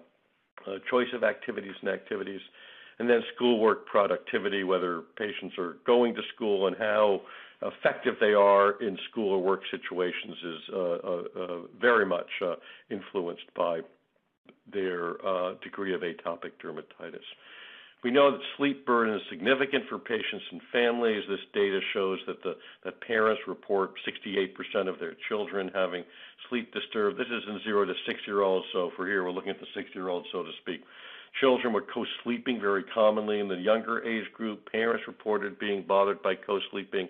uh, 0.67 0.75
choice 0.89 1.07
of 1.13 1.23
activities 1.23 1.73
and 1.81 1.89
activities. 1.89 2.41
And 2.97 3.09
then 3.09 3.21
schoolwork 3.35 3.85
productivity, 3.85 4.63
whether 4.63 5.01
patients 5.17 5.55
are 5.57 5.77
going 5.85 6.15
to 6.15 6.21
school 6.33 6.67
and 6.67 6.75
how 6.77 7.21
effective 7.61 8.15
they 8.19 8.33
are 8.33 8.81
in 8.81 8.97
school 9.09 9.31
or 9.33 9.41
work 9.41 9.61
situations 9.71 10.35
is 10.43 10.73
uh, 10.73 10.77
uh, 10.77 11.23
uh 11.39 11.57
very 11.79 12.05
much 12.05 12.29
influenced 12.89 13.53
by 13.55 13.79
their 14.71 15.13
degree 15.63 15.93
of 15.93 16.01
atopic 16.01 16.51
dermatitis. 16.63 17.25
We 18.03 18.11
know 18.11 18.29
that 18.29 18.39
sleep 18.57 18.85
burden 18.85 19.15
is 19.15 19.21
significant 19.31 19.85
for 19.89 19.97
patients 19.97 20.45
and 20.51 20.61
families. 20.71 21.23
This 21.27 21.39
data 21.55 21.79
shows 21.91 22.19
that 22.27 22.41
the 22.43 22.53
that 22.83 23.01
parents 23.01 23.41
report 23.47 23.93
68% 24.05 24.87
of 24.87 24.99
their 24.99 25.13
children 25.27 25.71
having 25.73 26.03
sleep 26.47 26.71
disturbed. 26.71 27.17
This 27.17 27.25
is 27.27 27.41
in 27.47 27.59
zero 27.63 27.83
to 27.83 27.93
six-year-olds, 28.05 28.67
so 28.73 28.91
for 28.95 29.07
here 29.07 29.23
we're 29.23 29.31
looking 29.31 29.49
at 29.49 29.59
the 29.59 29.65
six-year-olds, 29.73 30.27
so 30.31 30.43
to 30.43 30.51
speak. 30.61 30.81
Children 31.41 31.73
were 31.73 31.81
co-sleeping 31.81 32.61
very 32.61 32.83
commonly 32.93 33.39
in 33.39 33.47
the 33.47 33.57
younger 33.57 34.03
age 34.03 34.31
group. 34.33 34.71
Parents 34.71 35.03
reported 35.07 35.57
being 35.57 35.83
bothered 35.87 36.21
by 36.21 36.35
co-sleeping 36.35 37.09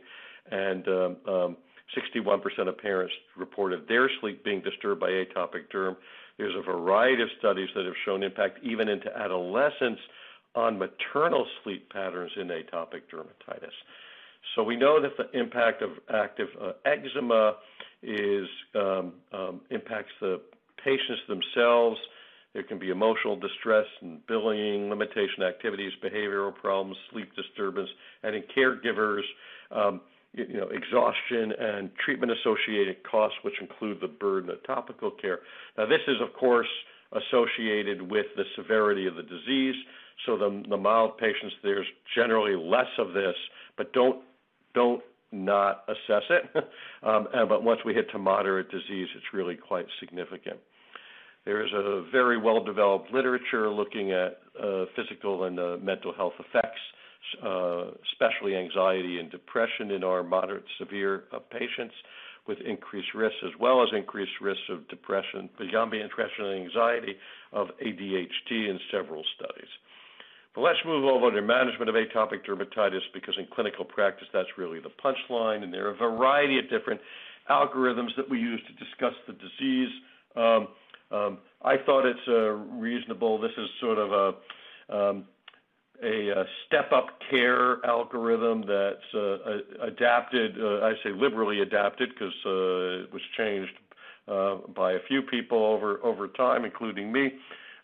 and 0.52 0.88
um, 0.88 1.18
um, 1.28 1.58
61% 1.96 2.68
of 2.68 2.78
parents 2.78 3.14
reported 3.38 3.88
their 3.88 4.10
sleep 4.20 4.44
being 4.44 4.62
disturbed 4.62 5.00
by 5.00 5.10
atopic 5.10 5.70
derm. 5.74 5.96
There's 6.38 6.56
a 6.56 6.62
variety 6.62 7.24
of 7.24 7.30
studies 7.40 7.70
that 7.76 7.86
have 7.86 7.94
shown 8.06 8.24
impact 8.24 8.60
even 8.64 8.90
into 8.90 9.16
adolescence 9.18 10.00
on 10.56 10.80
maternal 10.80 11.46
sleep 11.64 11.90
patterns 11.92 12.32
in 12.38 12.48
atopic 12.48 13.02
dermatitis. 13.14 13.72
So 14.56 14.64
we 14.64 14.76
know 14.76 15.02
that 15.02 15.18
the 15.18 15.38
impact 15.38 15.82
of 15.82 15.92
active 16.14 16.48
uh, 16.62 16.74
eczema 16.86 17.56
is 18.04 18.48
um, 18.76 19.14
um, 19.34 19.62
impacts 19.70 20.12
the 20.22 20.40
patients 20.84 21.22
themselves. 21.28 21.98
There 22.54 22.64
can 22.64 22.80
be 22.80 22.90
emotional 22.90 23.36
distress 23.36 23.86
and 24.02 24.26
bullying, 24.28 24.90
limitation 24.90 25.44
activities, 25.44 25.92
behavioral 26.04 26.56
problems, 26.56 26.96
sleep 27.12 27.36
disturbance, 27.36 27.90
and 28.24 28.36
in 28.36 28.44
caregivers, 28.56 29.24
um, 29.72 30.02
you 30.36 30.58
know, 30.58 30.68
exhaustion 30.68 31.54
and 31.60 31.90
treatment-associated 32.04 32.98
costs, 33.10 33.38
which 33.44 33.56
include 33.62 34.00
the 34.02 34.08
burden 34.08 34.50
of 34.50 34.64
topical 34.66 35.12
care. 35.12 35.40
Now, 35.78 35.86
this 35.86 36.02
is, 36.08 36.18
of 36.22 36.34
course, 36.34 36.68
associated 37.12 38.02
with 38.02 38.26
the 38.36 38.44
severity 38.56 39.08
of 39.08 39.16
the 39.16 39.24
disease. 39.24 39.76
So 40.26 40.38
the, 40.38 40.64
the 40.70 40.78
mild 40.78 41.18
patients, 41.18 41.56
there's 41.64 41.88
generally 42.16 42.56
less 42.56 42.92
of 42.98 43.14
this, 43.14 43.36
but 43.78 43.94
don't 43.94 44.22
don't 44.74 45.02
not 45.32 45.84
assess 45.88 46.24
it. 46.30 46.44
um, 47.04 47.28
and, 47.34 47.48
but 47.48 47.64
once 47.64 47.80
we 47.86 47.94
hit 47.94 48.10
to 48.12 48.18
moderate 48.18 48.70
disease, 48.70 49.08
it's 49.16 49.34
really 49.34 49.56
quite 49.56 49.86
significant. 50.00 50.58
There 51.46 51.64
is 51.64 51.72
a 51.74 52.04
very 52.12 52.38
well-developed 52.38 53.12
literature 53.14 53.70
looking 53.70 54.12
at 54.12 54.40
uh, 54.62 54.86
physical 54.96 55.44
and 55.44 55.60
uh, 55.60 55.78
mental 55.82 56.14
health 56.14 56.34
effects 56.40 56.80
uh, 57.44 57.92
especially 58.12 58.56
anxiety 58.56 59.20
and 59.20 59.32
depression 59.32 59.92
in 59.92 60.04
our 60.04 60.24
moderate 60.24 60.66
severe 60.80 61.24
uh, 61.34 61.40
patients 61.40 61.94
with 62.48 62.60
increased 62.62 63.14
risks, 63.16 63.38
as 63.44 63.52
well 63.60 63.82
as 63.82 63.90
increased 63.96 64.40
risks 64.42 64.64
of 64.70 64.88
depression, 64.88 65.50
beyond 65.58 65.92
depression 65.92 66.46
and 66.46 66.66
anxiety 66.66 67.16
of 67.54 67.68
ADHD 67.84 68.70
in 68.70 68.80
several 68.92 69.24
studies. 69.36 69.70
But 70.54 70.62
let's 70.62 70.80
move 70.86 71.06
over 71.06 71.32
to 71.32 71.42
management 71.42 71.90
of 71.90 71.96
atopic 71.96 72.46
dermatitis 72.48 73.02
because 73.14 73.36
in 73.38 73.48
clinical 73.54 73.84
practice 73.84 74.28
that's 74.32 74.50
really 74.58 74.80
the 74.80 74.92
punchline, 75.04 75.64
and 75.64 75.74
there 75.74 75.88
are 75.88 75.92
a 75.92 75.98
variety 75.98 76.60
of 76.60 76.70
different 76.70 77.02
algorithms 77.50 78.16
that 78.16 78.30
we 78.30 78.40
use 78.40 78.62
to 78.68 78.86
discuss 78.86 79.14
the 79.28 79.34
disease. 79.34 79.90
Um, 80.36 80.68
um, 81.12 81.38
I 81.64 81.76
thought 81.86 82.06
it's 82.06 82.28
uh, 82.28 82.52
reasonable. 82.80 83.40
This 83.40 83.52
is 83.58 83.68
sort 83.82 83.98
of 83.98 84.12
a 84.12 84.96
um, 84.96 85.26
a, 86.04 86.30
a 86.42 86.46
step-up 86.68 87.08
care 87.30 87.86
algorithm 87.86 88.62
that's 88.62 89.14
uh, 89.14 89.86
adapted. 89.86 90.56
Uh, 90.60 90.86
I 90.86 90.94
say 91.04 91.12
liberally 91.16 91.62
adapted 91.62 92.10
because 92.10 92.34
uh, 92.46 93.04
it 93.04 93.14
was 93.14 93.22
changed 93.38 93.72
uh, 94.28 94.56
by 94.76 94.94
a 94.94 95.00
few 95.08 95.22
people 95.22 95.64
over 95.66 96.00
over 96.04 96.28
time, 96.30 96.66
including 96.66 97.12
me, 97.12 97.34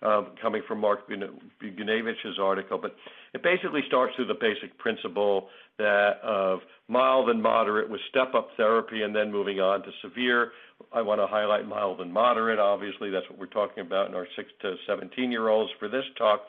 um, 0.02 0.30
coming 0.42 0.62
from 0.68 0.80
Mark 0.80 1.10
Boguniewicz's 1.10 2.40
article. 2.40 2.80
But 2.82 2.96
it 3.34 3.44
basically 3.44 3.82
starts 3.88 4.14
with 4.18 4.28
the 4.28 4.34
basic 4.34 4.78
principle 4.78 5.50
that 5.78 6.20
of 6.24 6.60
mild 6.88 7.30
and 7.30 7.42
moderate 7.42 7.90
with 7.90 8.02
step-up 8.10 8.50
therapy, 8.58 9.04
and 9.04 9.16
then 9.16 9.32
moving 9.32 9.60
on 9.60 9.84
to 9.84 9.90
severe. 10.02 10.52
I 10.92 11.02
want 11.02 11.22
to 11.22 11.28
highlight 11.28 11.68
mild 11.68 12.02
and 12.02 12.12
moderate. 12.12 12.60
Obviously, 12.60 13.12
that's 13.12 13.30
what 13.30 13.40
we're 13.40 13.46
talking 13.46 13.86
about 13.86 14.10
in 14.10 14.16
our 14.16 14.28
six 14.36 14.50
to 14.62 14.76
17 14.88 15.32
year 15.32 15.50
olds 15.50 15.72
for 15.80 15.88
this 15.88 16.06
talk 16.18 16.42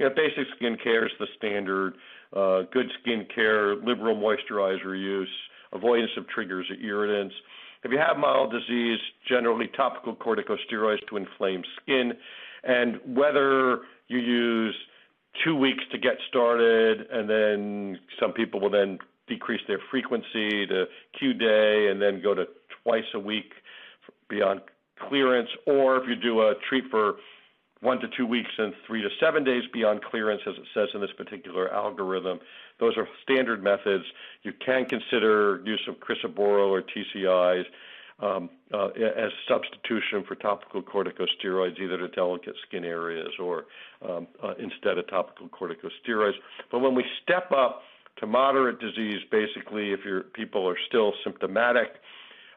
you 0.00 0.08
know, 0.08 0.14
basic 0.14 0.46
skin 0.56 0.78
care 0.82 1.04
is 1.04 1.12
the 1.20 1.26
standard. 1.36 1.94
Uh, 2.34 2.62
good 2.72 2.86
skin 3.02 3.26
care, 3.32 3.76
liberal 3.76 4.16
moisturizer 4.16 4.98
use, 4.98 5.28
avoidance 5.72 6.10
of 6.16 6.26
triggers 6.28 6.66
or 6.70 6.76
irritants. 6.76 7.34
If 7.84 7.92
you 7.92 7.98
have 7.98 8.16
mild 8.16 8.50
disease, 8.50 8.98
generally 9.28 9.68
topical 9.76 10.16
corticosteroids 10.16 11.06
to 11.10 11.18
inflame 11.18 11.62
skin, 11.82 12.12
and 12.64 12.98
whether 13.14 13.80
you 14.08 14.18
use 14.18 14.74
two 15.44 15.54
weeks 15.54 15.84
to 15.92 15.98
get 15.98 16.14
started, 16.28 17.06
and 17.12 17.28
then 17.28 17.98
some 18.18 18.32
people 18.32 18.58
will 18.58 18.70
then 18.70 18.98
decrease 19.28 19.60
their 19.68 19.80
frequency 19.90 20.66
to 20.66 20.86
Q 21.18 21.34
day, 21.34 21.88
and 21.90 22.00
then 22.00 22.22
go 22.22 22.34
to 22.34 22.46
twice 22.82 23.04
a 23.14 23.18
week 23.18 23.52
beyond 24.30 24.62
clearance, 25.08 25.50
or 25.66 25.96
if 25.96 26.08
you 26.08 26.16
do 26.16 26.40
a 26.40 26.54
treat 26.68 26.84
for 26.90 27.16
one 27.80 27.98
to 28.00 28.08
two 28.16 28.26
weeks 28.26 28.50
and 28.58 28.74
three 28.86 29.02
to 29.02 29.08
seven 29.18 29.42
days 29.42 29.62
beyond 29.72 30.02
clearance, 30.04 30.42
as 30.46 30.54
it 30.56 30.64
says 30.74 30.88
in 30.94 31.00
this 31.00 31.12
particular 31.16 31.72
algorithm. 31.72 32.38
Those 32.78 32.96
are 32.96 33.08
standard 33.22 33.62
methods. 33.62 34.04
You 34.42 34.52
can 34.64 34.84
consider 34.84 35.62
use 35.64 35.86
of 35.88 35.96
crisaborole 35.96 36.70
or 36.70 36.82
TCIs 36.82 37.64
um, 38.20 38.50
uh, 38.72 38.88
as 38.88 39.30
substitution 39.48 40.24
for 40.28 40.34
topical 40.34 40.82
corticosteroids, 40.82 41.80
either 41.80 41.96
to 41.96 42.08
delicate 42.08 42.54
skin 42.66 42.84
areas 42.84 43.30
or 43.38 43.64
um, 44.06 44.26
uh, 44.42 44.54
instead 44.58 44.98
of 44.98 45.08
topical 45.08 45.48
corticosteroids. 45.48 46.34
But 46.70 46.80
when 46.80 46.94
we 46.94 47.04
step 47.22 47.50
up 47.52 47.82
to 48.18 48.26
moderate 48.26 48.78
disease, 48.78 49.20
basically, 49.30 49.92
if 49.92 50.00
your 50.04 50.22
people 50.22 50.68
are 50.68 50.76
still 50.86 51.14
symptomatic, 51.24 51.94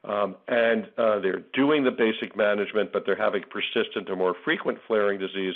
um, 0.03 0.35
and 0.47 0.85
uh, 0.97 1.19
they're 1.19 1.43
doing 1.53 1.83
the 1.83 1.91
basic 1.91 2.35
management, 2.35 2.91
but 2.91 3.03
they're 3.05 3.15
having 3.15 3.43
persistent 3.49 4.09
or 4.09 4.15
more 4.15 4.35
frequent 4.43 4.77
flaring 4.87 5.19
disease, 5.19 5.55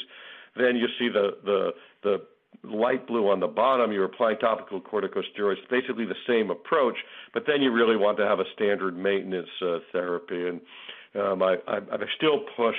then 0.56 0.76
you 0.76 0.88
see 0.98 1.10
the, 1.10 1.38
the, 1.44 1.72
the 2.04 2.22
light 2.64 3.06
blue 3.08 3.30
on 3.30 3.40
the 3.40 3.48
bottom, 3.48 3.92
you're 3.92 4.06
applying 4.06 4.38
topical 4.38 4.82
corticosteroids, 4.82 5.58
basically 5.70 6.06
the 6.06 6.16
same 6.26 6.50
approach, 6.50 6.96
but 7.34 7.44
then 7.46 7.62
you 7.62 7.72
really 7.72 7.98
want 7.98 8.18
to 8.18 8.26
have 8.26 8.40
a 8.40 8.46
standard 8.56 8.98
maintenance 8.98 9.50
uh, 9.62 9.80
therapy. 9.92 10.48
And 10.48 10.62
um, 11.20 11.44
I, 11.44 11.58
I, 11.68 11.78
I 11.78 11.98
still 12.16 12.40
push 12.56 12.76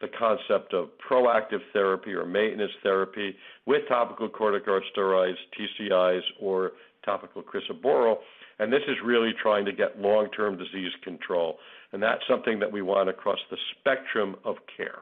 the 0.00 0.08
concept 0.08 0.72
of 0.74 0.90
proactive 1.10 1.60
therapy 1.72 2.12
or 2.12 2.24
maintenance 2.24 2.70
therapy 2.82 3.34
with 3.66 3.82
topical 3.88 4.28
corticosteroids, 4.28 5.34
TCIs, 5.58 6.22
or 6.40 6.72
topical 7.04 7.42
crisaborole 7.42 8.18
and 8.58 8.72
this 8.72 8.82
is 8.88 8.96
really 9.04 9.32
trying 9.40 9.64
to 9.64 9.72
get 9.72 10.00
long-term 10.00 10.58
disease 10.58 10.92
control. 11.02 11.58
And 11.92 12.02
that's 12.02 12.22
something 12.28 12.58
that 12.58 12.70
we 12.70 12.82
want 12.82 13.08
across 13.08 13.38
the 13.50 13.56
spectrum 13.78 14.36
of 14.44 14.56
care. 14.76 15.00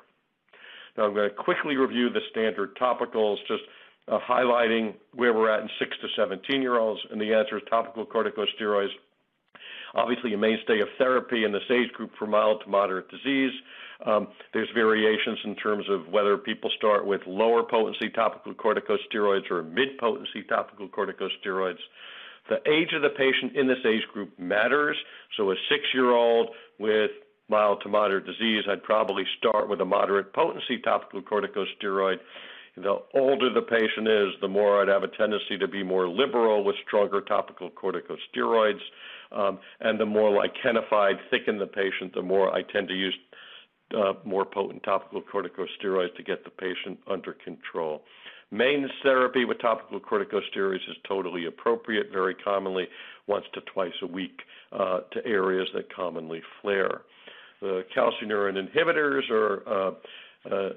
Now, 0.97 1.05
I'm 1.05 1.15
going 1.15 1.29
to 1.29 1.35
quickly 1.35 1.77
review 1.77 2.11
the 2.11 2.21
standard 2.31 2.77
topicals, 2.77 3.37
just 3.49 3.63
uh, 4.09 4.19
highlighting 4.29 4.95
where 5.15 5.33
we're 5.33 5.51
at 5.51 5.63
in 5.63 5.69
6 5.79 5.97
to 6.01 6.09
17 6.17 6.63
year 6.63 6.79
olds. 6.79 7.01
And 7.11 7.21
the 7.21 7.35
answer 7.35 7.57
is 7.57 7.63
topical 7.69 8.07
corticosteroids. 8.07 8.91
Obviously, 9.95 10.35
a 10.35 10.39
mainstay 10.39 10.81
of 10.81 10.89
therapy 10.99 11.45
in 11.45 11.53
this 11.53 11.63
age 11.71 11.91
group 11.93 12.11
for 12.19 12.27
mild 12.27 12.63
to 12.65 12.71
moderate 12.71 13.09
disease. 13.09 13.53
Um, 14.05 14.29
there's 14.53 14.69
variations 14.75 15.39
in 15.45 15.57
terms 15.57 15.87
of 15.89 16.09
whether 16.09 16.37
people 16.37 16.71
start 16.77 17.07
with 17.07 17.23
lower 17.27 17.63
potency 17.63 18.11
topical 18.11 18.53
corticosteroids 18.53 19.51
or 19.51 19.63
mid 19.63 19.97
potency 19.99 20.43
topical 20.49 20.89
corticosteroids. 20.89 21.79
The 22.49 22.59
age 22.71 22.93
of 22.95 23.03
the 23.03 23.11
patient 23.11 23.57
in 23.57 23.67
this 23.67 23.85
age 23.85 24.07
group 24.13 24.39
matters. 24.39 24.97
So 25.37 25.51
a 25.51 25.55
six-year-old 25.69 26.51
with 26.79 27.11
mild 27.49 27.81
to 27.83 27.89
moderate 27.89 28.27
disease, 28.27 28.65
I'd 28.69 28.83
probably 28.83 29.25
start 29.39 29.69
with 29.69 29.81
a 29.81 29.85
moderate 29.85 30.33
potency 30.33 30.79
topical 30.83 31.23
corticosteroid. 31.23 32.17
The 32.77 32.99
older 33.15 33.53
the 33.53 33.63
patient 33.63 34.07
is, 34.07 34.29
the 34.41 34.49
more 34.49 34.83
I'd 34.83 34.89
have 34.89 35.03
a 35.03 35.09
tendency 35.09 35.57
to 35.59 35.67
be 35.67 35.83
more 35.83 36.09
liberal 36.09 36.63
with 36.63 36.77
stronger 36.87 37.21
topical 37.21 37.71
corticosteroids. 37.71 38.81
Um, 39.33 39.59
and 39.81 39.99
the 39.99 40.07
more 40.07 40.31
lichenified, 40.31 41.15
thicken 41.31 41.59
the 41.59 41.67
patient, 41.67 42.15
the 42.15 42.23
more 42.23 42.55
I 42.55 42.63
tend 42.63 42.89
to 42.89 42.95
use 42.95 43.17
uh, 43.97 44.15
more 44.25 44.45
potent 44.45 44.83
topical 44.83 45.23
corticosteroids 45.23 46.15
to 46.17 46.23
get 46.23 46.45
the 46.45 46.51
patient 46.51 46.99
under 47.11 47.33
control. 47.33 48.03
Maintenance 48.53 48.93
therapy 49.03 49.45
with 49.45 49.61
topical 49.61 49.99
corticosteroids 49.99 50.89
is 50.89 50.97
totally 51.07 51.47
appropriate, 51.47 52.13
very 52.13 52.35
commonly 52.35 52.87
once 53.27 53.45
to 53.55 53.61
twice 53.63 53.93
a 54.03 54.07
week 54.07 54.41
uh, 54.73 55.01
to 55.13 55.27
areas 55.27 55.69
that 55.75 55.93
commonly 55.93 56.43
flare. 56.63 57.03
The 57.61 57.85
calcineurin 57.97 58.57
inhibitors 58.57 59.29
are 59.31 59.69
uh, 59.69 59.91
uh, 60.49 60.69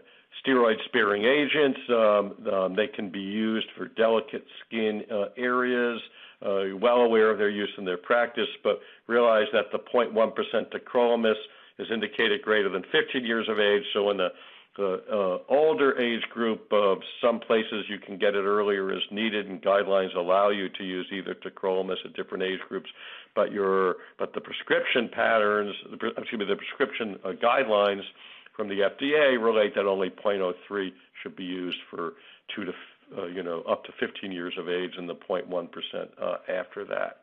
steroid-sparing 0.43 1.25
agents. 1.25 1.79
Um, 1.89 2.47
um, 2.51 2.75
they 2.75 2.87
can 2.87 3.09
be 3.09 3.19
used 3.19 3.67
for 3.77 3.87
delicate 3.87 4.45
skin 4.65 5.03
uh, 5.11 5.25
areas. 5.37 6.01
Uh, 6.41 6.77
well 6.81 7.01
aware 7.01 7.29
of 7.29 7.37
their 7.37 7.49
use 7.49 7.71
in 7.77 7.85
their 7.85 7.97
practice, 7.97 8.47
but 8.63 8.79
realize 9.07 9.47
that 9.51 9.65
the 9.71 9.79
0.1% 9.93 10.33
tacrolimus 10.71 11.35
is 11.77 11.87
indicated 11.91 12.41
greater 12.41 12.69
than 12.69 12.83
15 12.91 13.25
years 13.25 13.47
of 13.49 13.59
age. 13.59 13.83
So 13.93 14.09
in 14.09 14.17
the 14.17 14.29
the 14.77 15.01
uh, 15.11 15.53
older 15.53 15.99
age 15.99 16.21
group, 16.31 16.71
uh, 16.71 16.95
some 17.21 17.39
places 17.39 17.85
you 17.89 17.97
can 17.99 18.17
get 18.17 18.35
it 18.35 18.43
earlier 18.43 18.91
as 18.91 19.01
needed, 19.11 19.47
and 19.47 19.61
guidelines 19.61 20.15
allow 20.15 20.49
you 20.49 20.69
to 20.69 20.83
use 20.83 21.07
either 21.11 21.35
tacrolimus 21.35 21.97
at 22.05 22.13
different 22.13 22.43
age 22.43 22.59
groups. 22.67 22.89
But 23.35 23.51
your 23.51 23.97
but 24.17 24.33
the 24.33 24.41
prescription 24.41 25.09
patterns, 25.11 25.75
excuse 26.17 26.39
me, 26.39 26.45
the 26.45 26.55
prescription 26.55 27.17
uh, 27.25 27.31
guidelines 27.43 28.03
from 28.55 28.69
the 28.69 28.89
FDA 28.99 29.41
relate 29.41 29.73
that 29.75 29.85
only 29.85 30.09
0.03 30.09 30.89
should 31.23 31.35
be 31.35 31.43
used 31.43 31.77
for 31.89 32.13
two 32.55 32.65
to 32.65 32.71
uh, 33.17 33.25
you 33.27 33.43
know 33.43 33.61
up 33.61 33.83
to 33.85 33.91
15 33.99 34.31
years 34.31 34.53
of 34.57 34.69
age, 34.69 34.91
and 34.97 35.09
the 35.09 35.15
0.1 35.15 35.47
percent 35.71 36.11
uh, 36.21 36.37
after 36.47 36.85
that. 36.85 37.21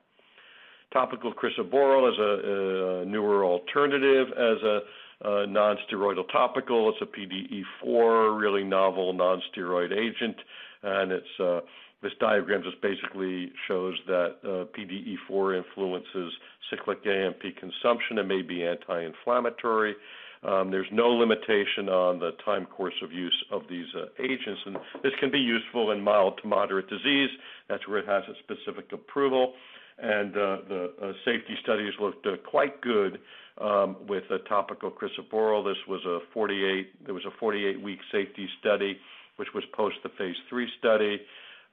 Topical 0.92 1.32
crisaborole 1.32 2.12
is 2.12 2.18
a, 2.18 3.02
a 3.02 3.04
newer 3.06 3.44
alternative 3.44 4.28
as 4.32 4.62
a 4.62 4.80
uh, 5.24 5.46
non-steroidal 5.46 6.30
topical. 6.30 6.90
It's 6.90 6.98
a 7.00 7.86
PDE4, 7.86 8.38
really 8.38 8.64
novel 8.64 9.12
non-steroid 9.12 9.92
agent, 9.92 10.36
and 10.82 11.12
it's 11.12 11.40
uh, 11.40 11.60
this 12.02 12.12
diagram 12.20 12.62
just 12.62 12.80
basically 12.82 13.50
shows 13.66 13.94
that 14.06 14.36
uh, 14.44 14.64
PDE4 14.78 15.56
influences 15.56 16.32
cyclic 16.70 16.98
AMP 17.06 17.40
consumption 17.58 18.18
and 18.18 18.28
may 18.28 18.42
be 18.42 18.64
anti-inflammatory. 18.64 19.94
Um, 20.42 20.70
there's 20.70 20.86
no 20.92 21.08
limitation 21.08 21.88
on 21.88 22.20
the 22.20 22.32
time 22.44 22.66
course 22.66 22.94
of 23.02 23.10
use 23.10 23.44
of 23.50 23.62
these 23.70 23.86
uh, 23.96 24.06
agents, 24.22 24.60
and 24.66 24.76
this 25.02 25.12
can 25.18 25.30
be 25.30 25.38
useful 25.38 25.90
in 25.90 26.00
mild 26.02 26.38
to 26.42 26.48
moderate 26.48 26.88
disease. 26.88 27.30
That's 27.68 27.88
where 27.88 27.98
it 27.98 28.06
has 28.06 28.22
its 28.28 28.38
specific 28.40 28.92
approval, 28.92 29.54
and 29.98 30.36
uh, 30.36 30.56
the 30.68 30.92
uh, 31.02 31.12
safety 31.24 31.56
studies 31.62 31.92
looked 32.00 32.26
uh, 32.26 32.36
quite 32.48 32.80
good 32.80 33.18
um, 33.60 33.96
with 34.06 34.24
topical 34.48 34.90
crisaborole. 34.90 35.64
This 35.64 35.78
was 35.88 36.04
a 36.04 36.18
48. 36.34 37.06
There 37.06 37.14
was 37.14 37.24
a 37.24 37.44
48-week 37.44 37.98
safety 38.12 38.48
study, 38.60 38.98
which 39.36 39.48
was 39.54 39.64
post 39.74 39.96
the 40.02 40.10
phase 40.18 40.36
three 40.48 40.68
study. 40.78 41.20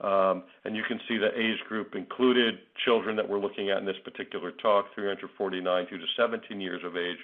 Um, 0.02 0.44
and 0.66 0.76
you 0.76 0.84
can 0.88 1.00
see 1.08 1.18
the 1.18 1.32
age 1.38 1.60
group 1.68 1.96
included 1.96 2.56
children 2.84 3.16
that 3.16 3.28
we're 3.28 3.40
looking 3.40 3.70
at 3.70 3.78
in 3.78 3.86
this 3.86 4.00
particular 4.04 4.52
talk, 4.52 4.86
349 4.96 5.88
through 5.88 6.00
to 6.00 6.06
17 6.18 6.60
years 6.60 6.82
of 6.84 6.98
age, 6.98 7.20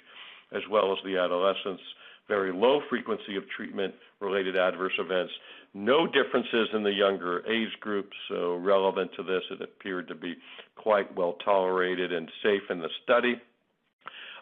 as 0.52 0.62
well 0.70 0.92
as 0.92 0.98
the 1.04 1.16
adolescents. 1.18 1.82
very 2.28 2.52
low 2.52 2.80
frequency 2.88 3.36
of 3.36 3.42
treatment-related 3.56 4.56
adverse 4.56 4.92
events, 4.98 5.32
no 5.72 6.06
differences 6.06 6.68
in 6.72 6.82
the 6.82 6.92
younger 6.92 7.46
age 7.46 7.78
groups. 7.80 8.16
So 8.28 8.56
relevant 8.56 9.12
to 9.16 9.22
this, 9.22 9.42
it 9.50 9.62
appeared 9.62 10.08
to 10.08 10.14
be 10.14 10.34
quite 10.76 11.14
well 11.16 11.34
tolerated 11.44 12.12
and 12.12 12.30
safe 12.42 12.62
in 12.70 12.80
the 12.80 12.88
study. 13.04 13.40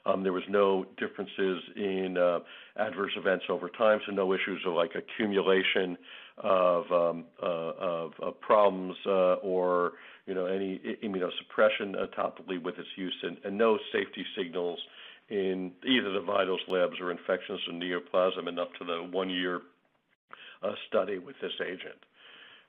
Um, 0.07 0.23
there 0.23 0.33
was 0.33 0.45
no 0.49 0.87
differences 0.97 1.63
in 1.77 2.17
uh, 2.17 2.39
adverse 2.77 3.13
events 3.17 3.45
over 3.51 3.69
time, 3.69 4.01
so 4.07 4.13
no 4.13 4.33
issues 4.33 4.63
of 4.67 4.73
like 4.73 4.93
accumulation 4.95 5.99
of, 6.39 6.91
um, 6.91 7.25
uh, 7.43 7.47
of, 7.47 8.13
of 8.23 8.41
problems 8.41 8.97
uh, 9.07 9.35
or 9.43 9.93
you 10.27 10.35
know 10.35 10.47
any 10.47 10.81
immunosuppression 11.03 11.95
uh, 11.95 12.07
topically 12.17 12.63
with 12.63 12.79
its 12.79 12.89
use, 12.97 13.17
and, 13.23 13.37
and 13.45 13.59
no 13.59 13.79
safety 13.93 14.25
signals 14.37 14.79
in 15.29 15.73
either 15.85 16.13
the 16.13 16.21
vitals 16.21 16.61
labs 16.69 16.95
or 17.01 17.11
infections 17.11 17.61
of 17.69 17.75
neoplasm 17.75 18.49
and 18.49 18.59
up 18.59 18.73
to 18.79 18.85
the 18.85 19.09
one-year 19.11 19.61
uh, 20.63 20.73
study 20.89 21.19
with 21.19 21.37
this 21.41 21.53
agent. 21.65 21.99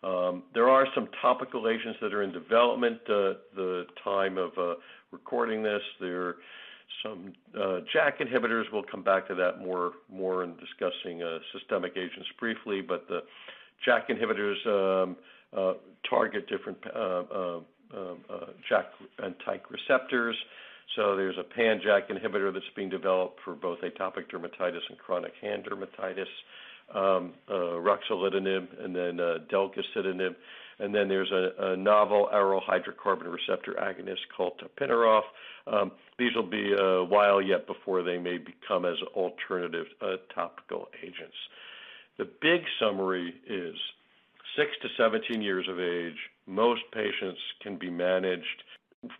Um, 0.01 0.43
there 0.53 0.69
are 0.69 0.87
some 0.95 1.09
topical 1.21 1.67
agents 1.67 1.99
that 2.01 2.13
are 2.13 2.23
in 2.23 2.31
development. 2.31 2.99
Uh, 3.03 3.33
the 3.55 3.85
time 4.03 4.37
of 4.37 4.51
uh, 4.57 4.75
recording 5.11 5.61
this, 5.61 5.81
there 5.99 6.21
are 6.21 6.35
some 7.03 7.33
uh, 7.55 7.79
JAK 7.93 8.19
inhibitors. 8.19 8.63
We'll 8.71 8.83
come 8.83 9.03
back 9.03 9.27
to 9.27 9.35
that 9.35 9.59
more 9.59 9.93
more 10.11 10.43
in 10.43 10.55
discussing 10.55 11.21
systemic 11.53 11.97
agents 11.97 12.29
briefly. 12.39 12.81
But 12.81 13.07
the 13.07 13.23
JAK 13.85 14.09
inhibitors 14.09 14.65
um, 14.67 15.17
target 16.09 16.47
different 16.47 16.81
JAK 18.69 18.85
and 19.19 19.35
TYK 19.45 19.61
receptors. 19.69 20.35
So 20.95 21.15
there's 21.15 21.37
a 21.37 21.43
pan-JAK 21.43 22.09
inhibitor 22.09 22.51
that's 22.51 22.65
being 22.75 22.89
developed 22.89 23.39
for 23.45 23.53
both 23.53 23.79
atopic 23.81 24.29
dermatitis 24.33 24.81
and 24.89 24.97
chronic 24.97 25.33
hand 25.41 25.65
dermatitis, 25.65 26.25
um, 26.93 27.33
uh, 27.49 27.53
ruxolitinib, 27.53 28.83
and 28.83 28.95
then 28.95 29.19
uh. 29.19 30.33
And 30.81 30.95
then 30.95 31.09
there's 31.09 31.31
a, 31.31 31.75
novel 31.75 32.29
aryl 32.33 32.61
hydrocarbon 32.63 33.25
receptor 33.25 33.73
agonist 33.73 34.19
called 34.35 34.61
tapinarof. 34.61 35.23
Um, 35.67 35.91
these 36.17 36.33
will 36.33 36.49
be 36.49 36.73
a 36.73 37.03
while 37.03 37.41
yet 37.41 37.67
before 37.67 38.01
they 38.01 38.17
may 38.17 38.37
become 38.37 38.85
as 38.85 38.95
alternative 39.13 39.87
uh, 40.01 40.15
topical 40.33 40.87
agents. 41.03 41.35
The 42.17 42.29
big 42.41 42.61
summary 42.79 43.33
is 43.45 43.75
6 44.57 44.69
to 44.81 44.87
17 44.97 45.41
years 45.41 45.67
of 45.69 45.79
age, 45.79 46.17
most 46.47 46.81
patients 46.93 47.39
can 47.61 47.77
be 47.77 47.89
managed 47.89 48.63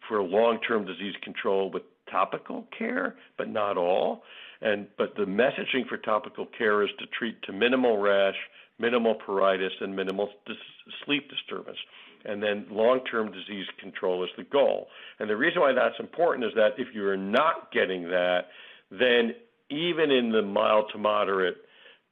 for 0.08 0.22
long-term 0.22 0.86
disease 0.86 1.16
control 1.24 1.72
with 1.72 1.84
topical 2.12 2.68
care, 2.78 3.16
but 3.38 3.48
not 3.48 3.78
all. 3.78 4.24
And 4.62 4.88
but 4.98 5.16
the 5.16 5.24
messaging 5.24 5.88
for 5.88 5.98
topical 5.98 6.46
care 6.58 6.84
is 6.84 6.90
to 7.00 7.06
treat 7.08 7.42
to 7.44 7.54
minimal 7.54 7.98
rash, 7.98 8.36
minimal 8.78 9.16
pruritus, 9.16 9.72
and 9.82 9.96
minimal 9.96 10.30
dis- 10.46 10.58
sleep 11.06 11.30
disturbance. 11.30 11.78
And 12.26 12.44
then 12.44 12.66
long-term 12.70 13.32
disease 13.32 13.66
control 13.80 14.24
is 14.26 14.30
the 14.36 14.44
goal. 14.44 14.88
And 15.20 15.30
the 15.30 15.38
reason 15.38 15.62
why 15.62 15.72
that's 15.72 16.00
important 16.00 16.46
is 16.46 16.52
that 16.56 16.72
if 16.78 16.94
you're 16.94 17.16
not 17.16 17.72
getting 17.72 18.04
that, 18.10 18.48
then 18.92 19.36
even 19.70 20.12
in 20.12 20.32
the 20.32 20.42
mild 20.42 20.90
to 20.92 20.98
moderate 20.98 21.58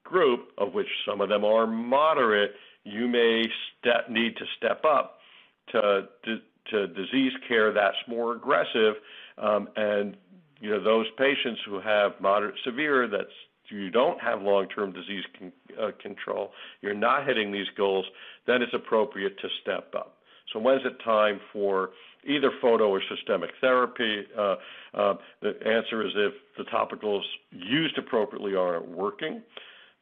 group, 0.05 0.47
of 0.57 0.73
which 0.73 0.87
some 1.05 1.19
of 1.19 1.27
them 1.27 1.43
are 1.43 1.67
moderate, 1.67 2.51
you 2.85 3.09
may 3.09 3.43
step, 3.77 4.09
need 4.09 4.37
to 4.37 4.45
step 4.57 4.85
up 4.85 5.17
to, 5.73 6.07
to 6.23 6.37
to 6.71 6.87
disease 6.87 7.31
care 7.47 7.71
that's 7.71 7.97
more 8.07 8.35
aggressive, 8.35 8.95
um, 9.37 9.69
and 9.75 10.17
you 10.59 10.69
know 10.69 10.83
those 10.83 11.05
patients 11.17 11.61
who 11.65 11.79
have 11.79 12.13
moderate 12.19 12.55
severe 12.63 13.07
that's 13.07 13.31
you 13.69 13.89
don't 13.89 14.19
have 14.21 14.41
long-term 14.41 14.93
disease 14.93 15.23
con- 15.37 15.51
uh, 15.81 15.91
control, 16.01 16.51
you're 16.81 16.93
not 16.93 17.27
hitting 17.27 17.51
these 17.51 17.67
goals, 17.75 18.05
then 18.45 18.61
it's 18.61 18.73
appropriate 18.73 19.37
to 19.39 19.47
step 19.61 19.93
up. 19.95 20.17
So 20.53 20.59
when's 20.59 20.85
it 20.85 21.03
time 21.03 21.39
for 21.51 21.89
either 22.25 22.51
photo 22.61 22.89
or 22.89 23.01
systemic 23.13 23.49
therapy? 23.59 24.23
Uh, 24.37 24.55
uh, 24.93 25.13
the 25.41 25.49
answer 25.65 26.05
is 26.05 26.13
if 26.15 26.33
the 26.57 26.63
topicals 26.71 27.23
used 27.51 27.97
appropriately 27.97 28.55
aren't 28.55 28.87
working. 28.87 29.41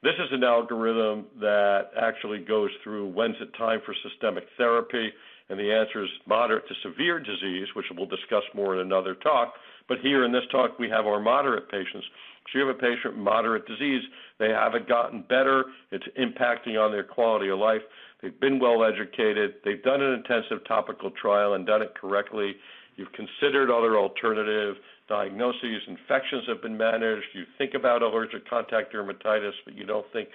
This 0.03 0.13
is 0.19 0.31
an 0.31 0.43
algorithm 0.43 1.25
that 1.39 1.89
actually 1.99 2.39
goes 2.39 2.69
through 2.83 3.09
when's 3.09 3.37
it 3.41 3.49
time 3.57 3.81
for 3.83 3.95
systemic 4.07 4.43
therapy, 4.55 5.09
and 5.49 5.59
the 5.59 5.71
answer 5.73 6.03
is 6.03 6.09
moderate 6.27 6.67
to 6.67 6.75
severe 6.83 7.19
disease, 7.19 7.67
which 7.75 7.85
we'll 7.95 8.05
discuss 8.05 8.43
more 8.53 8.75
in 8.75 8.81
another 8.81 9.15
talk. 9.15 9.53
But 9.87 9.99
here 9.99 10.25
in 10.25 10.31
this 10.31 10.43
talk, 10.51 10.79
we 10.79 10.89
have 10.89 11.05
our 11.05 11.19
moderate 11.19 11.69
patients. 11.69 12.05
So 12.51 12.59
you 12.59 12.67
have 12.67 12.75
a 12.75 12.79
patient 12.79 13.15
with 13.15 13.23
moderate 13.23 13.67
disease. 13.67 14.01
They 14.39 14.49
haven't 14.49 14.87
gotten 14.87 15.23
better. 15.27 15.65
It's 15.91 16.05
impacting 16.19 16.79
on 16.79 16.91
their 16.91 17.03
quality 17.03 17.49
of 17.49 17.59
life. 17.59 17.81
They've 18.21 18.39
been 18.39 18.59
well 18.59 18.83
educated. 18.83 19.55
They've 19.63 19.83
done 19.83 20.01
an 20.01 20.13
intensive 20.13 20.65
topical 20.67 21.11
trial 21.11 21.53
and 21.53 21.65
done 21.65 21.81
it 21.81 21.93
correctly. 21.95 22.55
You've 22.95 23.11
considered 23.13 23.69
other 23.69 23.97
alternative 23.97 24.75
diagnoses. 25.07 25.81
Infections 25.87 26.43
have 26.47 26.61
been 26.61 26.77
managed. 26.77 27.25
You 27.33 27.43
think 27.57 27.73
about 27.73 28.01
allergic 28.01 28.49
contact 28.49 28.93
dermatitis, 28.93 29.53
but 29.65 29.75
you 29.75 29.85
don't 29.85 30.05
think 30.13 30.29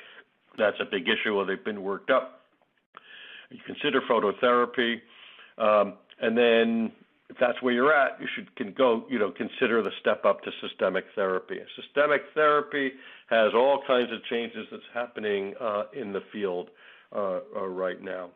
that's 0.58 0.76
a 0.80 0.84
big 0.84 1.08
issue 1.08 1.34
or 1.34 1.44
they've 1.44 1.64
been 1.64 1.82
worked 1.82 2.10
up 2.10 2.40
you 3.50 3.58
consider 3.66 4.00
phototherapy, 4.02 5.00
um, 5.58 5.94
and 6.20 6.36
then 6.36 6.92
if 7.30 7.36
that's 7.40 7.62
where 7.62 7.72
you're 7.72 7.94
at, 7.94 8.20
you 8.20 8.26
should 8.34 8.54
can 8.56 8.74
go, 8.76 9.04
you 9.08 9.18
know, 9.18 9.30
consider 9.30 9.82
the 9.82 9.92
step 10.00 10.24
up 10.24 10.42
to 10.42 10.50
systemic 10.60 11.04
therapy. 11.14 11.58
Systemic 11.80 12.22
therapy 12.34 12.90
has 13.28 13.52
all 13.54 13.82
kinds 13.86 14.12
of 14.12 14.18
changes 14.24 14.66
that's 14.70 14.82
happening 14.92 15.54
uh, 15.60 15.84
in 15.94 16.12
the 16.12 16.20
field 16.32 16.70
uh, 17.14 17.38
uh, 17.56 17.66
right 17.68 18.02
now, 18.02 18.30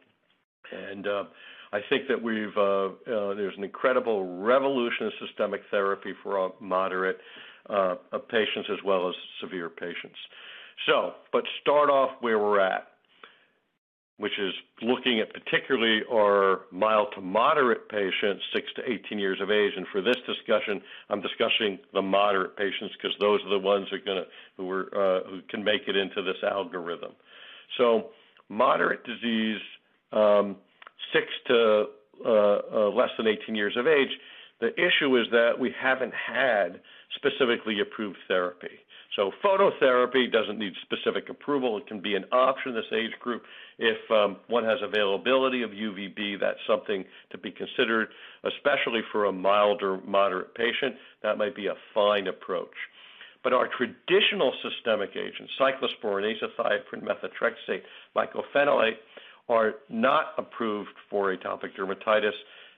and 0.73 1.09
uh, 1.09 1.25
I 1.73 1.81
think 1.89 2.05
that 2.09 2.23
we've 2.23 2.57
uh, 2.57 2.87
uh, 2.87 3.35
there's 3.35 3.57
an 3.59 3.65
incredible 3.65 4.41
revolution 4.41 5.07
in 5.07 5.13
systemic 5.27 5.63
therapy 5.73 6.13
for 6.23 6.53
moderate 6.61 7.19
patients 8.31 8.69
as 8.71 8.79
well 8.85 9.09
as 9.09 9.15
severe 9.41 9.69
patients. 9.69 10.19
So, 10.87 11.15
but 11.33 11.43
start 11.61 11.91
off 11.91 12.11
where 12.21 12.39
we're 12.39 12.61
at 12.61 12.89
which 14.19 14.39
is 14.39 14.53
looking 14.81 15.19
at 15.21 15.33
particularly 15.33 16.03
our 16.13 16.63
mild 16.71 17.09
to 17.15 17.21
moderate 17.21 17.89
patients, 17.89 18.45
6 18.53 18.67
to 18.77 18.83
18 18.89 19.19
years 19.19 19.41
of 19.41 19.51
age. 19.51 19.73
And 19.77 19.87
for 19.91 20.01
this 20.01 20.17
discussion, 20.27 20.81
I'm 21.11 21.21
discussing 21.21 21.79
the 21.93 22.03
moderate 22.03 22.57
patients 22.57 22.95
because 22.97 23.17
those 23.19 23.41
are 23.45 23.51
the 23.51 23.59
ones 23.59 23.89
who, 23.91 23.97
are 23.97 24.01
gonna, 24.01 24.25
who, 24.57 24.71
are, 24.71 24.87
uh, 24.95 25.29
who 25.29 25.41
can 25.49 25.65
make 25.65 25.83
it 25.89 25.97
into 25.97 26.23
this 26.23 26.37
algorithm. 26.45 27.13
So 27.77 28.11
moderate 28.49 29.05
disease, 29.05 29.61
um, 30.13 30.57
6 31.13 31.25
to 31.49 31.87
uh, 32.25 32.31
uh, 32.31 32.91
less 32.91 33.11
than 33.17 33.27
18 33.27 33.57
years 33.57 33.77
of 33.77 33.89
age, 33.89 34.11
the 34.61 34.73
issue 34.75 35.17
is 35.17 35.27
that 35.33 35.59
we 35.59 35.75
haven't 35.79 36.15
had 36.15 36.81
specifically 37.17 37.81
approved 37.81 38.19
therapy. 38.29 38.79
So 39.17 39.31
phototherapy 39.45 40.31
doesn't 40.31 40.59
need 40.59 40.73
specific 40.83 41.29
approval. 41.29 41.79
It 41.79 41.87
can 41.87 42.01
be 42.01 42.15
an 42.15 42.25
option 42.33 42.71
in 42.71 42.75
this 42.75 42.93
age 42.93 43.13
group. 43.21 43.43
If 43.79 43.99
um, 44.11 44.37
one 44.49 44.65
has 44.65 44.79
availability 44.83 45.63
of 45.63 45.71
UVB, 45.71 46.41
that's 46.41 46.59
something 46.67 47.05
to 47.31 47.39
be 47.39 47.53
considered, 47.53 48.09
especially 48.45 49.03
for 49.13 49.27
a 49.27 49.33
mild 49.33 49.83
or 49.83 50.01
moderate 50.03 50.55
patient. 50.55 50.97
That 51.23 51.39
might 51.39 51.55
be 51.55 51.69
a 51.69 51.75
fine 51.95 52.27
approach. 52.27 52.75
But 53.45 53.53
our 53.53 53.69
traditional 53.69 54.53
systemic 54.63 55.11
agents, 55.11 55.53
cyclosporin, 55.61 56.33
azathioprine, 56.35 57.05
methotrexate, 57.05 57.83
mycophenolate, 58.17 58.97
are 59.49 59.75
not 59.91 60.33
approved 60.39 60.91
for 61.11 61.37
atopic 61.37 61.77
dermatitis, 61.79 62.33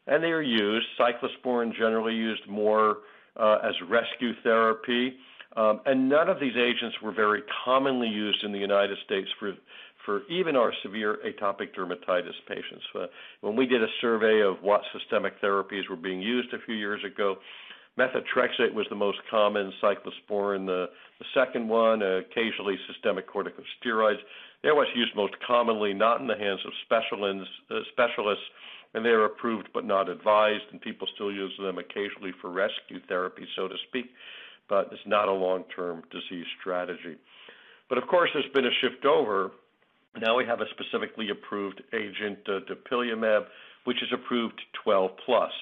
and 0.06 0.22
they 0.22 0.32
are 0.32 0.42
used. 0.42 0.86
Cyclosporin 0.98 1.72
generally 1.72 2.14
used 2.14 2.46
more 2.48 2.98
uh, 3.36 3.58
as 3.62 3.74
rescue 3.88 4.32
therapy 4.42 5.16
um, 5.56 5.80
and 5.86 6.08
none 6.08 6.28
of 6.28 6.38
these 6.38 6.56
agents 6.56 6.96
were 7.02 7.12
very 7.12 7.42
commonly 7.64 8.08
used 8.08 8.44
in 8.44 8.52
the 8.52 8.58
United 8.58 8.98
States 9.04 9.28
for, 9.40 9.54
for 10.04 10.22
even 10.28 10.54
our 10.54 10.72
severe 10.82 11.18
atopic 11.26 11.74
dermatitis 11.74 12.36
patients. 12.46 12.84
Uh, 12.94 13.06
when 13.40 13.56
we 13.56 13.66
did 13.66 13.82
a 13.82 13.88
survey 14.00 14.42
of 14.42 14.62
what 14.62 14.82
systemic 14.92 15.40
therapies 15.40 15.88
were 15.88 15.96
being 15.96 16.20
used 16.20 16.52
a 16.52 16.58
few 16.66 16.74
years 16.74 17.00
ago, 17.04 17.36
methotrexate 17.98 18.74
was 18.74 18.86
the 18.90 18.96
most 18.96 19.18
common, 19.30 19.72
cyclosporin 19.82 20.66
the, 20.66 20.86
the 21.18 21.24
second 21.32 21.66
one, 21.66 22.02
uh, 22.02 22.20
occasionally 22.20 22.76
systemic 22.92 23.26
corticosteroids. 23.26 24.18
They 24.62 24.70
were 24.72 24.86
used 24.94 25.16
most 25.16 25.34
commonly 25.46 25.94
not 25.94 26.20
in 26.20 26.26
the 26.26 26.36
hands 26.36 26.60
of 26.66 26.72
specialists, 26.84 27.48
uh, 27.70 27.76
specialists 27.92 28.44
and 28.92 29.04
they 29.04 29.10
are 29.10 29.24
approved 29.24 29.68
but 29.72 29.84
not 29.84 30.08
advised, 30.08 30.64
and 30.70 30.80
people 30.80 31.06
still 31.14 31.32
use 31.32 31.52
them 31.58 31.78
occasionally 31.78 32.32
for 32.40 32.50
rescue 32.50 33.00
therapy, 33.08 33.46
so 33.56 33.68
to 33.68 33.74
speak 33.88 34.06
but 34.68 34.88
it's 34.92 35.06
not 35.06 35.28
a 35.28 35.32
long-term 35.32 36.02
disease 36.10 36.46
strategy. 36.60 37.16
But 37.88 37.98
of 37.98 38.06
course, 38.08 38.30
there's 38.34 38.52
been 38.52 38.66
a 38.66 38.74
shift 38.80 39.04
over. 39.04 39.52
Now 40.20 40.36
we 40.36 40.44
have 40.46 40.60
a 40.60 40.66
specifically 40.70 41.30
approved 41.30 41.82
agent, 41.92 42.38
uh, 42.48 42.60
dupilumab, 42.68 43.46
which 43.84 44.02
is 44.02 44.08
approved 44.12 44.60
12 44.82 45.10
plus. 45.24 45.52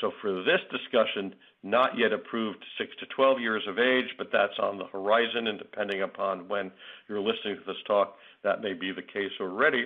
So 0.00 0.12
for 0.20 0.42
this 0.42 0.60
discussion, 0.70 1.34
not 1.62 1.96
yet 1.96 2.12
approved 2.12 2.64
6 2.78 2.90
to 3.00 3.06
12 3.06 3.40
years 3.40 3.62
of 3.68 3.78
age, 3.78 4.10
but 4.18 4.28
that's 4.32 4.58
on 4.60 4.78
the 4.78 4.86
horizon, 4.86 5.46
and 5.46 5.58
depending 5.58 6.02
upon 6.02 6.48
when 6.48 6.72
you're 7.08 7.20
listening 7.20 7.56
to 7.56 7.62
this 7.66 7.76
talk, 7.86 8.16
that 8.42 8.60
may 8.60 8.72
be 8.72 8.90
the 8.92 9.02
case 9.02 9.30
already. 9.40 9.84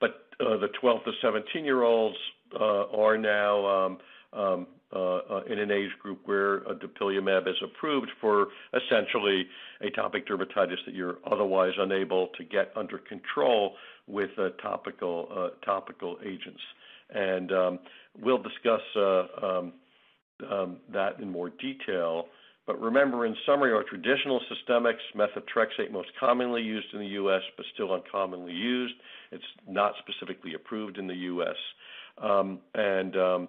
But 0.00 0.26
uh, 0.38 0.58
the 0.58 0.68
12 0.80 1.04
to 1.04 1.12
17 1.22 1.64
year 1.64 1.82
olds 1.82 2.16
uh, 2.58 2.86
are 2.90 3.16
now 3.16 3.66
um, 3.66 3.98
um, 4.32 4.66
in 4.92 5.58
an 5.58 5.70
age 5.70 5.90
group 6.00 6.20
where 6.24 6.60
dupilumab 6.60 7.48
is 7.48 7.56
approved 7.62 8.10
for 8.20 8.48
essentially 8.74 9.46
atopic 9.82 10.26
dermatitis 10.28 10.84
that 10.86 10.94
you're 10.94 11.18
otherwise 11.30 11.72
unable 11.78 12.28
to 12.36 12.44
get 12.44 12.72
under 12.76 12.98
control 12.98 13.74
with 14.06 14.30
uh, 14.38 14.50
topical 14.62 15.28
uh, 15.34 15.64
topical 15.64 16.18
agents. 16.24 16.60
And 17.12 17.52
um, 17.52 17.78
we'll 18.20 18.42
discuss 18.42 18.80
uh, 18.96 19.24
um, 19.42 19.72
um, 20.50 20.76
that 20.92 21.20
in 21.20 21.30
more 21.30 21.50
detail. 21.50 22.26
But 22.66 22.80
remember, 22.80 23.26
in 23.26 23.34
summary, 23.46 23.72
our 23.72 23.82
traditional 23.82 24.40
systemics, 24.40 25.00
methotrexate, 25.16 25.90
most 25.90 26.08
commonly 26.20 26.62
used 26.62 26.86
in 26.92 27.00
the 27.00 27.06
U.S., 27.06 27.42
but 27.56 27.66
still 27.74 27.92
uncommonly 27.92 28.52
used. 28.52 28.94
It's 29.32 29.44
not 29.66 29.94
specifically 29.98 30.54
approved 30.54 30.98
in 30.98 31.06
the 31.06 31.14
U.S. 31.14 31.56
Um, 32.22 32.60
and 32.74 33.16
um, 33.16 33.48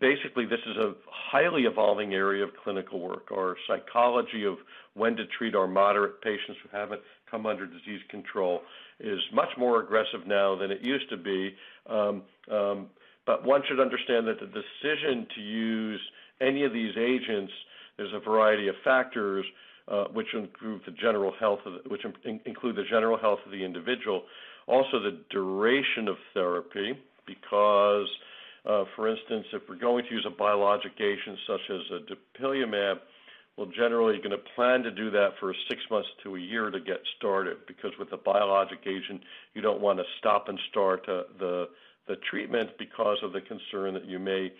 basically, 0.00 0.46
this 0.46 0.60
is 0.66 0.76
a 0.76 0.94
highly 1.10 1.62
evolving 1.62 2.14
area 2.14 2.44
of 2.44 2.50
clinical 2.62 3.00
work. 3.00 3.30
Our 3.32 3.56
psychology 3.66 4.44
of 4.44 4.58
when 4.94 5.16
to 5.16 5.24
treat 5.38 5.54
our 5.54 5.66
moderate 5.66 6.20
patients 6.22 6.58
who 6.62 6.76
haven't 6.76 7.00
come 7.30 7.46
under 7.46 7.66
disease 7.66 8.00
control 8.08 8.62
is 9.00 9.20
much 9.32 9.50
more 9.58 9.82
aggressive 9.82 10.26
now 10.26 10.56
than 10.56 10.70
it 10.70 10.82
used 10.82 11.08
to 11.10 11.16
be. 11.16 11.54
Um, 11.88 12.22
um, 12.50 12.86
but 13.26 13.44
one 13.44 13.62
should 13.68 13.80
understand 13.80 14.26
that 14.28 14.38
the 14.40 14.46
decision 14.46 15.26
to 15.34 15.40
use 15.40 16.00
any 16.40 16.64
of 16.64 16.72
these 16.72 16.94
agents, 16.96 17.52
there's 17.96 18.12
a 18.14 18.20
variety 18.20 18.68
of 18.68 18.74
factors 18.84 19.44
uh, 19.88 20.04
which 20.12 20.34
include 20.34 20.82
the 20.84 20.92
general 20.92 21.32
health 21.38 21.60
of 21.64 21.74
the, 21.74 21.88
which 21.88 22.02
in, 22.24 22.40
include 22.44 22.76
the 22.76 22.84
general 22.84 23.18
health 23.18 23.40
of 23.44 23.52
the 23.52 23.64
individual, 23.64 24.22
also 24.66 25.00
the 25.00 25.18
duration 25.30 26.08
of 26.08 26.16
therapy, 26.34 26.98
because 27.26 28.08
uh, 28.66 28.84
for 28.94 29.08
instance, 29.08 29.46
if 29.52 29.62
we're 29.68 29.78
going 29.78 30.04
to 30.04 30.14
use 30.14 30.26
a 30.26 30.36
biologic 30.36 30.92
agent 30.98 31.38
such 31.46 31.60
as 31.70 31.80
a 31.92 32.40
dupilumab, 32.40 32.96
we're 33.56 33.72
generally 33.74 34.18
going 34.18 34.30
to 34.30 34.42
plan 34.54 34.82
to 34.82 34.90
do 34.90 35.10
that 35.10 35.30
for 35.40 35.54
six 35.68 35.80
months 35.90 36.08
to 36.22 36.36
a 36.36 36.38
year 36.38 36.70
to 36.70 36.80
get 36.80 36.98
started 37.16 37.58
because 37.66 37.92
with 37.98 38.12
a 38.12 38.16
biologic 38.18 38.80
agent, 38.86 39.22
you 39.54 39.62
don't 39.62 39.80
want 39.80 39.98
to 39.98 40.04
stop 40.18 40.48
and 40.48 40.58
start 40.70 41.08
uh, 41.08 41.22
the, 41.38 41.68
the 42.06 42.16
treatment 42.28 42.70
because 42.78 43.16
of 43.22 43.32
the 43.32 43.40
concern 43.40 43.94
that 43.94 44.04
you 44.04 44.18
may 44.18 44.52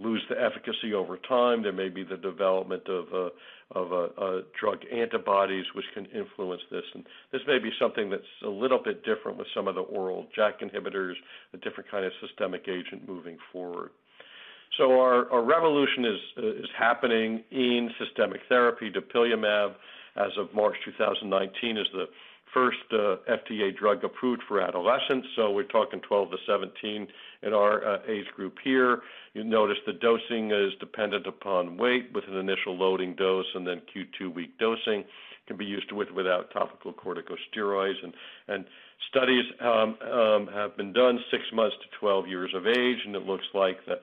lose 0.00 0.22
the 0.28 0.36
efficacy 0.40 0.94
over 0.94 1.18
time. 1.28 1.62
There 1.62 1.72
may 1.72 1.88
be 1.88 2.02
the 2.02 2.16
development 2.16 2.88
of, 2.88 3.06
uh, 3.12 3.78
of 3.78 3.92
uh, 3.92 4.20
uh, 4.20 4.40
drug 4.58 4.78
antibodies 4.92 5.64
which 5.74 5.84
can 5.94 6.06
influence 6.06 6.62
this. 6.70 6.84
And 6.94 7.04
this 7.32 7.42
may 7.46 7.58
be 7.58 7.70
something 7.78 8.10
that's 8.10 8.22
a 8.44 8.48
little 8.48 8.80
bit 8.82 9.04
different 9.04 9.38
with 9.38 9.46
some 9.54 9.68
of 9.68 9.74
the 9.74 9.82
oral 9.82 10.26
JAK 10.36 10.60
inhibitors, 10.60 11.14
a 11.52 11.58
different 11.58 11.90
kind 11.90 12.04
of 12.04 12.12
systemic 12.20 12.66
agent 12.68 13.06
moving 13.06 13.36
forward. 13.52 13.90
So 14.78 14.98
our, 15.00 15.30
our 15.30 15.42
revolution 15.42 16.04
is, 16.04 16.44
is 16.62 16.70
happening 16.78 17.42
in 17.50 17.90
systemic 17.98 18.40
therapy. 18.48 18.90
Dupilumab, 18.90 19.74
as 20.16 20.30
of 20.38 20.54
March 20.54 20.76
2019, 20.84 21.76
is 21.76 21.86
the 21.92 22.06
first 22.52 22.78
uh, 22.92 23.16
FDA 23.28 23.76
drug 23.76 24.04
approved 24.04 24.42
for 24.48 24.60
adolescents. 24.60 25.28
So 25.36 25.50
we're 25.50 25.64
talking 25.64 26.00
12 26.00 26.30
to 26.32 26.36
17 26.46 27.06
in 27.42 27.52
our 27.52 27.84
uh, 27.84 27.98
age 28.08 28.26
group 28.36 28.56
here. 28.62 29.00
You 29.34 29.44
notice 29.44 29.78
the 29.86 29.92
dosing 29.92 30.50
is 30.50 30.72
dependent 30.80 31.26
upon 31.26 31.76
weight 31.76 32.10
with 32.12 32.24
an 32.28 32.36
initial 32.36 32.76
loading 32.76 33.14
dose 33.14 33.46
and 33.54 33.66
then 33.66 33.82
Q2 33.94 34.34
week 34.34 34.58
dosing. 34.58 35.04
Can 35.46 35.56
be 35.56 35.64
used 35.64 35.90
with 35.90 36.10
without 36.12 36.52
topical 36.52 36.92
corticosteroids. 36.92 38.04
And, 38.04 38.12
and 38.46 38.64
studies 39.08 39.44
um, 39.60 39.96
um, 40.08 40.48
have 40.52 40.76
been 40.76 40.92
done 40.92 41.18
six 41.30 41.42
months 41.52 41.76
to 41.82 41.98
12 41.98 42.28
years 42.28 42.52
of 42.54 42.66
age, 42.66 42.98
and 43.04 43.16
it 43.16 43.26
looks 43.26 43.46
like 43.52 43.84
that 43.86 44.00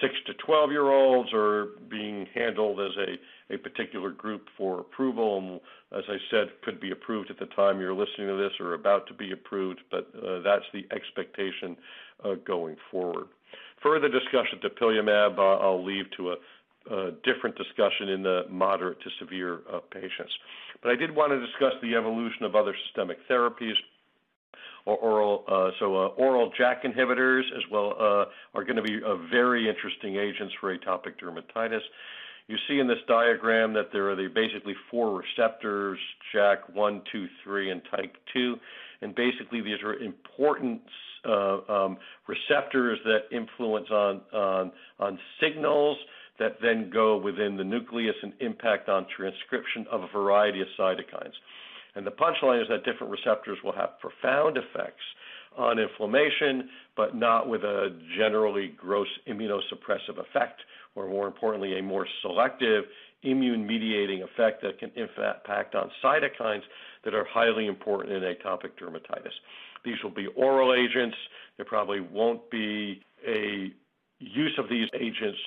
six 0.00 0.14
to 0.26 0.34
12 0.34 0.70
year 0.70 0.90
olds 0.90 1.30
are 1.32 1.68
being 1.90 2.26
handled 2.34 2.80
as 2.80 2.92
a, 2.96 3.54
a 3.54 3.58
particular 3.58 4.10
group 4.10 4.46
for 4.56 4.80
approval. 4.80 5.38
And 5.38 5.60
as 5.96 6.04
I 6.08 6.16
said, 6.30 6.48
could 6.64 6.80
be 6.80 6.90
approved 6.90 7.30
at 7.30 7.38
the 7.38 7.46
time 7.54 7.80
you're 7.80 7.94
listening 7.94 8.28
to 8.28 8.36
this 8.36 8.52
or 8.60 8.74
about 8.74 9.06
to 9.08 9.14
be 9.14 9.32
approved, 9.32 9.80
but 9.90 10.08
uh, 10.16 10.40
that's 10.40 10.64
the 10.72 10.86
expectation 10.94 11.76
uh, 12.24 12.34
going 12.46 12.76
forward. 12.90 13.26
Further 13.82 14.08
discussion 14.08 14.60
of 14.62 14.72
dupilumab, 14.72 15.38
uh, 15.38 15.62
I'll 15.62 15.84
leave 15.84 16.06
to 16.16 16.30
a, 16.30 16.36
a, 16.94 17.10
different 17.24 17.56
discussion 17.56 18.08
in 18.08 18.22
the 18.22 18.42
moderate 18.48 19.00
to 19.02 19.10
severe 19.18 19.60
uh, 19.72 19.80
patients. 19.92 20.32
But 20.82 20.92
I 20.92 20.96
did 20.96 21.14
want 21.14 21.32
to 21.32 21.40
discuss 21.40 21.72
the 21.82 21.96
evolution 21.96 22.44
of 22.44 22.54
other 22.54 22.74
systemic 22.86 23.18
therapies 23.28 23.74
or 24.84 24.96
oral, 24.96 25.44
uh, 25.48 25.70
so 25.78 25.94
uh, 25.94 26.08
oral 26.08 26.50
JAK 26.58 26.84
inhibitors 26.84 27.42
as 27.56 27.62
well 27.70 27.94
uh, 27.98 28.24
are 28.54 28.64
going 28.64 28.76
to 28.76 28.82
be 28.82 29.00
very 29.30 29.68
interesting 29.68 30.16
agents 30.16 30.54
for 30.60 30.76
atopic 30.76 31.20
dermatitis. 31.22 31.80
You 32.48 32.56
see 32.68 32.80
in 32.80 32.88
this 32.88 32.98
diagram 33.06 33.72
that 33.74 33.90
there 33.92 34.10
are 34.10 34.28
basically 34.28 34.74
four 34.90 35.22
receptors, 35.22 35.98
JAK 36.34 36.74
1, 36.74 37.02
2, 37.12 37.26
3, 37.44 37.70
and 37.70 37.82
type 37.90 38.16
2. 38.32 38.56
And 39.02 39.14
basically, 39.14 39.60
these 39.60 39.80
are 39.84 39.94
important 39.94 40.80
um, 41.24 41.96
receptors 42.26 42.98
that 43.04 43.34
influence 43.36 43.88
on, 43.90 44.20
on 44.98 45.18
signals 45.40 45.96
that 46.38 46.56
then 46.60 46.90
go 46.92 47.16
within 47.16 47.56
the 47.56 47.64
nucleus 47.64 48.16
and 48.22 48.32
impact 48.40 48.88
on 48.88 49.06
transcription 49.16 49.86
of 49.90 50.02
a 50.02 50.08
variety 50.08 50.60
of 50.60 50.66
cytokines. 50.78 51.34
And 51.94 52.06
the 52.06 52.10
punchline 52.10 52.62
is 52.62 52.68
that 52.68 52.84
different 52.84 53.12
receptors 53.12 53.58
will 53.62 53.72
have 53.72 53.98
profound 54.00 54.56
effects 54.56 55.02
on 55.56 55.78
inflammation, 55.78 56.68
but 56.96 57.14
not 57.14 57.48
with 57.48 57.62
a 57.62 57.94
generally 58.16 58.68
gross 58.76 59.08
immunosuppressive 59.28 60.18
effect, 60.18 60.60
or 60.94 61.08
more 61.08 61.26
importantly, 61.26 61.78
a 61.78 61.82
more 61.82 62.06
selective 62.22 62.84
immune 63.22 63.66
mediating 63.66 64.22
effect 64.22 64.62
that 64.62 64.78
can 64.78 64.90
impact 64.96 65.74
on 65.74 65.90
cytokines 66.02 66.62
that 67.04 67.14
are 67.14 67.24
highly 67.24 67.66
important 67.66 68.12
in 68.12 68.22
atopic 68.22 68.70
dermatitis. 68.80 69.32
These 69.84 69.96
will 70.02 70.10
be 70.10 70.26
oral 70.36 70.74
agents. 70.74 71.16
There 71.56 71.66
probably 71.66 72.00
won't 72.00 72.50
be 72.50 73.02
a 73.26 73.72
use 74.18 74.52
of 74.58 74.68
these 74.68 74.88
agents 74.94 75.38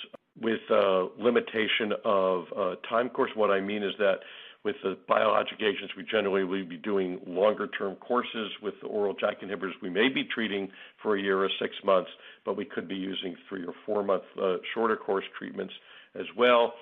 with 0.42 0.60
a 0.70 1.08
limitation 1.18 1.94
of 2.04 2.46
uh, 2.56 2.76
time 2.90 3.10
course. 3.10 3.32
What 3.36 3.52
I 3.52 3.62
mean 3.62 3.84
is 3.84 3.94
that 4.00 4.20
with 4.66 4.76
the 4.84 4.98
biologic 5.08 5.62
agents, 5.62 5.94
we 5.96 6.04
generally 6.04 6.44
will 6.44 6.66
be 6.66 6.76
doing 6.76 7.22
longer 7.28 7.68
term 7.68 7.96
courses. 7.98 8.52
With 8.64 8.74
the 8.82 8.88
oral 8.88 9.14
JAK 9.14 9.42
inhibitors, 9.44 9.74
we 9.82 9.92
may 9.92 10.10
be 10.10 10.24
treating 10.26 10.70
for 11.02 11.16
a 11.16 11.22
year 11.22 11.44
or 11.44 11.50
six 11.62 11.76
months, 11.86 12.10
but 12.44 12.58
we 12.58 12.66
could 12.66 12.88
be 12.88 12.96
using 12.96 13.36
three 13.48 13.64
or 13.64 13.74
four 13.86 14.04
month 14.04 14.24
uh, 14.42 14.56
shorter 14.74 14.98
course 14.98 15.24
treatments 15.38 15.74
as 16.20 16.26
well. 16.36 16.74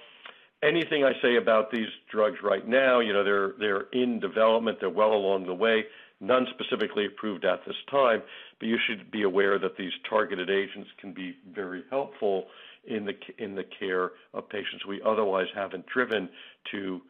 Anything 0.63 1.03
I 1.03 1.11
say 1.21 1.35
about 1.35 1.71
these 1.71 1.89
drugs 2.09 2.37
right 2.41 2.65
now, 2.65 3.01
you 3.01 3.11
know, 3.11 3.25
they're 3.25 3.51
they're 3.59 3.87
in 3.91 4.21
development, 4.21 4.77
they're 4.79 4.89
well 4.89 5.11
along 5.11 5.45
the 5.45 5.53
way. 5.53 5.83
None 6.21 6.47
specifically 6.51 7.05
approved 7.05 7.43
at 7.43 7.65
this 7.67 7.75
time, 7.91 8.23
but 8.59 8.67
you 8.69 8.77
should 8.87 9.11
be 9.11 9.23
aware 9.23 9.59
that 9.59 9.75
these 9.77 9.91
targeted 10.09 10.49
agents 10.49 10.89
can 11.01 11.11
be 11.11 11.35
very 11.53 11.83
helpful 11.89 12.45
in 12.85 13.03
the 13.03 13.13
in 13.37 13.55
the 13.55 13.65
care 13.77 14.11
of 14.33 14.47
patients 14.47 14.85
we 14.87 15.01
otherwise 15.05 15.47
haven't 15.53 15.85
driven 15.87 16.29
to 16.71 17.01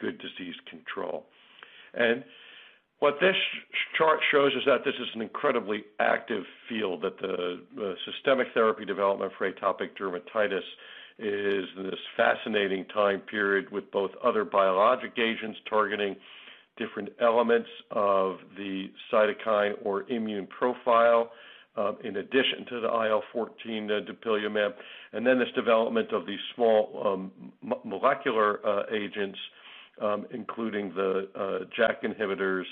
good 0.00 0.18
disease 0.18 0.54
control. 0.68 1.26
And 1.94 2.24
what 3.00 3.14
this 3.20 3.36
chart 3.96 4.20
shows 4.30 4.52
is 4.52 4.62
that 4.66 4.84
this 4.84 4.94
is 5.00 5.08
an 5.14 5.22
incredibly 5.22 5.84
active 5.98 6.44
field, 6.68 7.02
that 7.02 7.18
the 7.18 7.60
uh, 7.80 7.94
systemic 8.04 8.48
therapy 8.52 8.84
development 8.84 9.32
for 9.38 9.50
atopic 9.50 9.96
dermatitis 9.98 10.58
is 11.18 11.64
this 11.76 11.98
fascinating 12.16 12.84
time 12.86 13.20
period 13.20 13.70
with 13.70 13.90
both 13.90 14.10
other 14.22 14.44
biologic 14.44 15.12
agents 15.18 15.58
targeting 15.68 16.16
different 16.76 17.10
elements 17.20 17.68
of 17.90 18.36
the 18.56 18.90
cytokine 19.12 19.74
or 19.82 20.08
immune 20.10 20.46
profile, 20.46 21.30
uh, 21.76 21.92
in 22.04 22.16
addition 22.16 22.66
to 22.68 22.80
the 22.80 22.88
IL-14 22.88 23.46
uh, 23.46 24.10
dupilumab, 24.10 24.72
and 25.12 25.26
then 25.26 25.38
this 25.38 25.48
development 25.54 26.12
of 26.12 26.26
these 26.26 26.38
small 26.54 27.02
um, 27.04 27.52
molecular 27.84 28.66
uh, 28.66 28.82
agents 28.92 29.38
um, 30.00 30.26
including 30.32 30.92
the 30.94 31.28
uh, 31.34 31.64
JAK 31.76 32.02
inhibitors, 32.02 32.64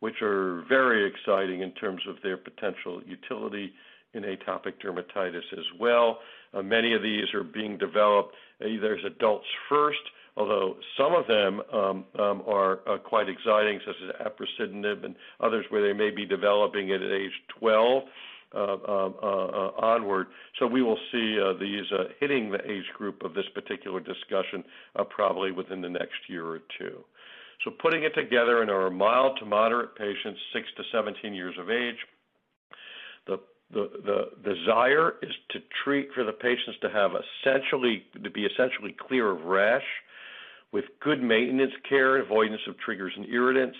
which 0.00 0.22
are 0.22 0.64
very 0.68 1.08
exciting 1.08 1.62
in 1.62 1.72
terms 1.72 2.02
of 2.08 2.16
their 2.22 2.36
potential 2.36 3.00
utility 3.06 3.72
in 4.14 4.22
atopic 4.22 4.74
dermatitis 4.84 5.52
as 5.52 5.64
well. 5.78 6.18
Uh, 6.52 6.62
many 6.62 6.94
of 6.94 7.02
these 7.02 7.32
are 7.34 7.42
being 7.42 7.76
developed 7.78 8.34
either 8.64 8.94
as 8.96 9.04
adults 9.04 9.46
first, 9.68 10.00
although 10.36 10.76
some 10.96 11.12
of 11.12 11.26
them 11.26 11.60
um, 11.72 12.04
um, 12.18 12.42
are 12.46 12.80
uh, 12.88 12.98
quite 12.98 13.28
exciting, 13.28 13.80
such 13.84 13.96
as 14.04 14.26
abrocitinib 14.26 15.04
and 15.04 15.14
others 15.40 15.64
where 15.70 15.82
they 15.82 15.92
may 15.92 16.10
be 16.10 16.24
developing 16.24 16.90
it 16.90 17.02
at 17.02 17.10
age 17.10 17.32
12. 17.58 18.04
Uh, 18.54 19.70
onward. 19.78 20.28
So 20.60 20.66
we 20.66 20.80
will 20.80 20.98
see 21.10 21.38
uh, 21.40 21.54
these 21.58 21.90
uh, 21.92 22.04
hitting 22.20 22.52
the 22.52 22.60
age 22.70 22.84
group 22.96 23.24
of 23.24 23.34
this 23.34 23.46
particular 23.52 23.98
discussion 23.98 24.62
probably 25.10 25.50
within 25.50 25.80
the 25.80 25.88
next 25.88 26.28
year 26.28 26.46
or 26.46 26.60
two. 26.78 27.02
So 27.64 27.70
putting 27.70 28.04
it 28.04 28.14
together 28.14 28.62
in 28.62 28.70
our 28.70 28.90
mild 28.90 29.38
to 29.40 29.46
moderate 29.46 29.96
patients, 29.96 30.38
6 30.52 30.66
to 30.76 30.82
17 30.92 31.34
years 31.34 31.54
of 31.58 31.70
age, 31.70 31.96
the 33.26 33.40
the, 33.72 33.90
the 34.04 34.54
desire 34.54 35.14
is 35.22 35.32
to 35.50 35.58
treat 35.82 36.08
for 36.14 36.22
the 36.22 36.32
patients 36.32 36.78
to 36.82 36.90
have 36.90 37.12
essentially 37.12 38.04
to 38.22 38.30
be 38.30 38.44
essentially 38.44 38.94
clear 39.08 39.30
of 39.30 39.44
rash 39.46 39.82
with 40.72 40.84
good 41.00 41.22
maintenance 41.22 41.72
care, 41.88 42.20
avoidance 42.20 42.60
of 42.68 42.78
triggers 42.78 43.12
and 43.16 43.26
irritants, 43.26 43.78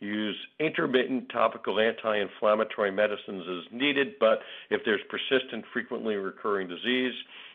use 0.00 0.36
intermittent 0.60 1.28
topical 1.30 1.80
anti-inflammatory 1.80 2.90
medicines 2.90 3.44
as 3.48 3.72
needed, 3.72 4.14
but 4.20 4.40
if 4.70 4.82
there's 4.84 5.00
persistent, 5.08 5.64
frequently 5.72 6.16
recurring 6.16 6.68
disease, 6.68 7.14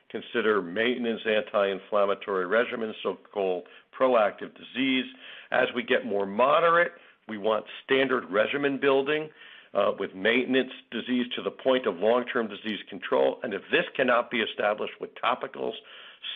consider 0.10 0.62
maintenance 0.62 1.22
anti-inflammatory 1.26 2.46
regimens, 2.46 2.94
so-called 3.04 3.64
proactive 3.98 4.52
disease. 4.56 5.06
As 5.52 5.68
we 5.76 5.84
get 5.84 6.06
more 6.06 6.26
moderate, 6.26 6.94
we 7.28 7.38
want 7.38 7.66
standard 7.84 8.26
regimen 8.30 8.80
building 8.80 9.30
uh, 9.74 9.92
with 9.98 10.14
maintenance 10.16 10.72
disease 10.92 11.28
to 11.36 11.44
the 11.44 11.52
point 11.52 11.86
of 11.86 11.96
long-term 11.98 12.48
disease 12.48 12.80
control. 12.90 13.40
And 13.44 13.54
if 13.54 13.62
this 13.72 13.86
cannot 13.96 14.32
be 14.32 14.40
established 14.40 14.96
with 15.00 15.12
topicals, 15.24 15.74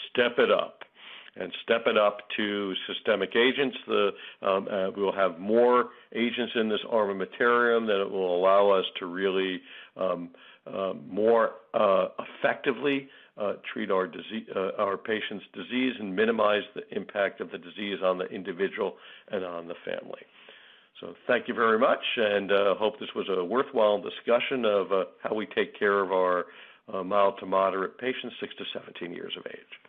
step 0.10 0.38
it 0.38 0.52
up 0.52 0.85
and 1.38 1.52
step 1.64 1.84
it 1.86 1.98
up 1.98 2.20
to 2.38 2.74
systemic 2.88 3.36
agents. 3.36 3.78
The, 3.88 4.10
um, 4.42 4.68
uh, 4.72 4.92
we 4.92 5.04
will 5.04 5.16
have 5.16 5.40
more 5.40 5.90
agents 6.14 6.54
in 6.56 6.70
this 6.70 6.80
armamentarium 6.92 7.88
that 7.88 8.10
will 8.10 8.36
allow 8.36 8.72
us 8.72 8.86
to 9.00 9.06
really 9.06 9.62
um, 9.98 10.30
uh, 10.66 10.94
more 11.08 11.52
uh, 11.74 12.08
effectively 12.20 13.10
uh, 13.38 13.54
treat 13.72 13.92
our 13.92 14.08
disease, 14.08 14.48
uh, 14.56 14.72
our 14.80 14.98
patient's 14.98 15.46
disease 15.54 15.94
and 16.00 16.16
minimize 16.16 16.64
the 16.74 16.82
impact 16.96 17.42
of 17.42 17.52
the 17.52 17.58
disease 17.58 18.00
on 18.04 18.18
the 18.18 18.26
individual 18.26 18.96
and 19.30 19.44
on 19.44 19.68
the 19.68 19.76
family. 19.84 20.22
So 21.02 21.14
thank 21.28 21.50
you 21.50 21.54
very 21.54 21.78
much, 21.78 22.00
and 22.16 22.52
uh, 22.52 22.76
hope 22.76 22.98
this 23.00 23.10
was 23.14 23.28
a 23.30 23.44
worthwhile 23.44 24.02
discussion 24.02 24.64
of 24.64 24.92
uh, 24.94 25.04
how 25.22 25.36
we 25.36 25.46
take 25.48 25.78
care 25.78 26.02
of 26.02 26.14
our 26.14 26.46
mild 27.04 27.34
to 27.40 27.46
moderate 27.46 27.98
patients, 27.98 28.36
6 28.40 28.54
to 28.58 28.64
17 28.74 29.12
years 29.12 29.34
of 29.38 29.46
age. 29.48 29.85